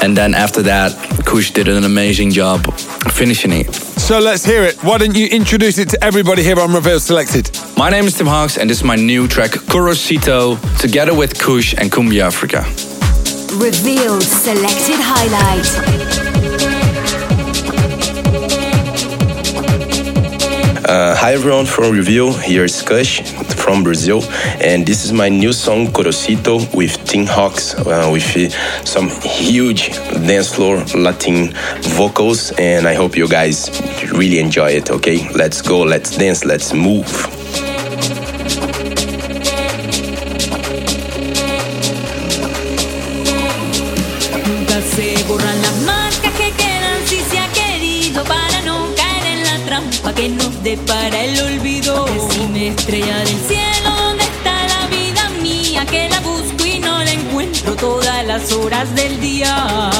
And 0.02 0.16
then 0.16 0.34
after 0.34 0.62
that, 0.64 0.95
Kush 1.26 1.52
did 1.52 1.68
an 1.68 1.84
amazing 1.84 2.32
job 2.32 2.66
finishing 3.12 3.52
it. 3.52 3.74
So 3.74 4.20
let's 4.20 4.45
hear 4.45 4.64
it. 4.64 4.78
Why 4.84 4.97
don't 4.97 5.16
you 5.16 5.28
introduce 5.28 5.78
it 5.78 5.89
to 5.89 6.04
everybody 6.04 6.41
here 6.41 6.60
on 6.60 6.74
Revealed 6.74 7.02
Selected? 7.02 7.52
My 7.78 7.89
name 7.89 8.06
is 8.06 8.18
Tim 8.18 8.28
Hawks, 8.28 8.58
and 8.58 8.70
this 8.70 8.78
is 8.80 8.84
my 8.84 8.95
new 8.95 9.28
track, 9.28 9.52
Corocito, 9.52 10.58
together 10.80 11.14
with 11.14 11.38
Kush 11.38 11.76
and 11.78 11.91
Cumbia 11.91 12.22
Africa. 12.22 12.64
Revealed 13.58 14.24
selected 14.24 15.00
highlight. 15.00 15.68
Uh, 20.89 21.16
hi 21.16 21.34
everyone 21.34 21.66
from 21.68 21.91
Reveal, 21.91 22.34
here 22.34 22.64
is 22.64 22.82
Kush 22.82 23.22
from 23.70 23.84
Brazil, 23.84 24.24
and 24.62 24.84
this 24.84 25.06
is 25.06 25.14
my 25.14 25.30
new 25.30 25.54
song 25.54 25.86
Corocito 25.90 26.58
with 26.74 26.98
Tim 27.06 27.28
Hawks, 27.28 27.76
uh, 27.76 28.10
with 28.12 28.36
uh, 28.36 28.50
some 28.84 29.10
huge 29.22 29.90
dance 30.26 30.52
floor 30.56 30.78
Latin 30.96 31.54
vocals, 31.82 32.52
and 32.58 32.88
I 32.88 32.96
hope 32.96 33.16
you 33.16 33.28
guys 33.28 33.70
really 34.12 34.40
enjoy 34.40 34.72
it. 34.72 34.90
Okay, 34.90 35.30
let's 35.36 35.62
go, 35.62 35.82
let's 35.82 36.18
dance, 36.18 36.46
let's 36.46 36.74
move. 36.74 37.39
Horas 58.80 58.96
del 58.96 59.20
día. 59.20 59.99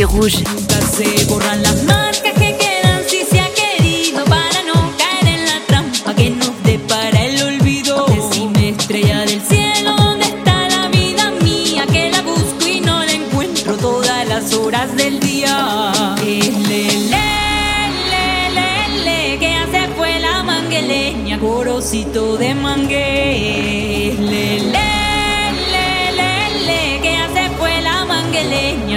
Mix 0.00 0.08
live 0.08 0.08
sur 0.08 0.10
Rouge. 0.10 0.59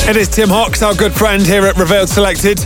It 0.07 0.17
is 0.17 0.27
Tim 0.27 0.49
Hawks, 0.49 0.83
our 0.83 0.93
good 0.93 1.13
friend 1.13 1.41
here 1.41 1.65
at 1.65 1.77
Revealed 1.77 2.09
Selected, 2.09 2.59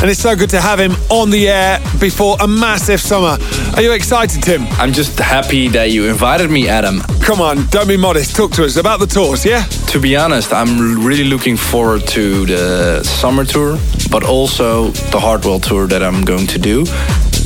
and 0.00 0.08
it's 0.08 0.20
so 0.20 0.36
good 0.36 0.50
to 0.50 0.60
have 0.60 0.78
him 0.78 0.92
on 1.10 1.28
the 1.28 1.48
air 1.48 1.80
before 1.98 2.36
a 2.40 2.46
massive 2.46 3.00
summer. 3.00 3.36
Are 3.74 3.82
you 3.82 3.90
excited, 3.90 4.44
Tim? 4.44 4.62
I'm 4.78 4.92
just 4.92 5.18
happy 5.18 5.66
that 5.68 5.90
you 5.90 6.08
invited 6.08 6.52
me, 6.52 6.68
Adam. 6.68 7.00
Come 7.20 7.40
on, 7.40 7.66
don't 7.66 7.88
be 7.88 7.96
modest. 7.96 8.36
Talk 8.36 8.52
to 8.52 8.64
us 8.64 8.76
about 8.76 9.00
the 9.00 9.08
tours, 9.08 9.44
yeah? 9.44 9.64
To 9.88 9.98
be 9.98 10.14
honest, 10.14 10.52
I'm 10.52 11.04
really 11.04 11.24
looking 11.24 11.56
forward 11.56 12.06
to 12.08 12.46
the 12.46 13.02
summer 13.02 13.44
tour, 13.44 13.76
but 14.08 14.22
also 14.22 14.90
the 15.10 15.18
Hardwell 15.18 15.58
tour 15.58 15.88
that 15.88 16.02
I'm 16.02 16.22
going 16.24 16.46
to 16.46 16.58
do. 16.60 16.86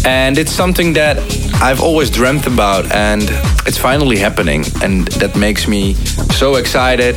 And 0.04 0.36
it's 0.36 0.52
something 0.52 0.92
that 0.92 1.16
I've 1.54 1.80
always 1.80 2.10
dreamt 2.10 2.46
about, 2.46 2.92
and 2.92 3.22
it's 3.66 3.78
finally 3.78 4.18
happening. 4.18 4.64
And 4.82 5.08
that 5.22 5.36
makes 5.36 5.66
me 5.66 5.94
so 5.94 6.56
excited. 6.56 7.16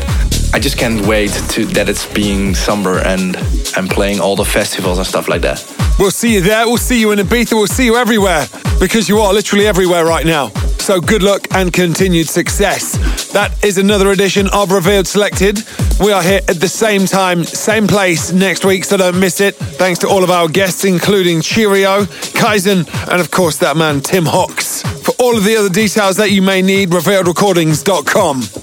I 0.53 0.59
just 0.59 0.77
can't 0.77 1.05
wait 1.07 1.31
to 1.51 1.65
that 1.67 1.87
it's 1.87 2.05
being 2.13 2.53
summer 2.53 2.99
and 2.99 3.37
I'm 3.77 3.87
playing 3.87 4.19
all 4.19 4.35
the 4.35 4.43
festivals 4.43 4.97
and 4.97 5.07
stuff 5.07 5.29
like 5.29 5.41
that. 5.41 5.63
We'll 5.97 6.11
see 6.11 6.33
you 6.33 6.41
there. 6.41 6.67
We'll 6.67 6.77
see 6.77 6.99
you 6.99 7.11
in 7.11 7.19
Ibiza. 7.19 7.53
We'll 7.53 7.67
see 7.67 7.85
you 7.85 7.95
everywhere 7.95 8.47
because 8.79 9.07
you 9.07 9.19
are 9.19 9.33
literally 9.33 9.65
everywhere 9.65 10.05
right 10.05 10.25
now. 10.25 10.49
So 10.79 10.99
good 10.99 11.23
luck 11.23 11.47
and 11.51 11.71
continued 11.71 12.27
success. 12.27 12.97
That 13.31 13.63
is 13.63 13.77
another 13.77 14.11
edition 14.11 14.47
of 14.51 14.71
Revealed 14.71 15.07
Selected. 15.07 15.63
We 16.01 16.11
are 16.11 16.21
here 16.21 16.41
at 16.49 16.59
the 16.59 16.67
same 16.67 17.05
time, 17.05 17.45
same 17.45 17.87
place 17.87 18.33
next 18.33 18.65
week, 18.65 18.83
so 18.83 18.97
don't 18.97 19.19
miss 19.19 19.39
it. 19.39 19.55
Thanks 19.55 19.99
to 19.99 20.09
all 20.09 20.23
of 20.23 20.31
our 20.31 20.49
guests, 20.49 20.83
including 20.83 21.41
Cheerio, 21.41 22.03
Kaizen, 22.33 22.89
and 23.09 23.21
of 23.21 23.31
course 23.31 23.57
that 23.57 23.77
man 23.77 24.01
Tim 24.01 24.25
Hawks. 24.25 24.81
For 24.81 25.13
all 25.17 25.37
of 25.37 25.45
the 25.45 25.55
other 25.55 25.69
details 25.69 26.17
that 26.17 26.31
you 26.31 26.41
may 26.41 26.61
need, 26.61 26.89
revealedrecordings.com. 26.89 28.60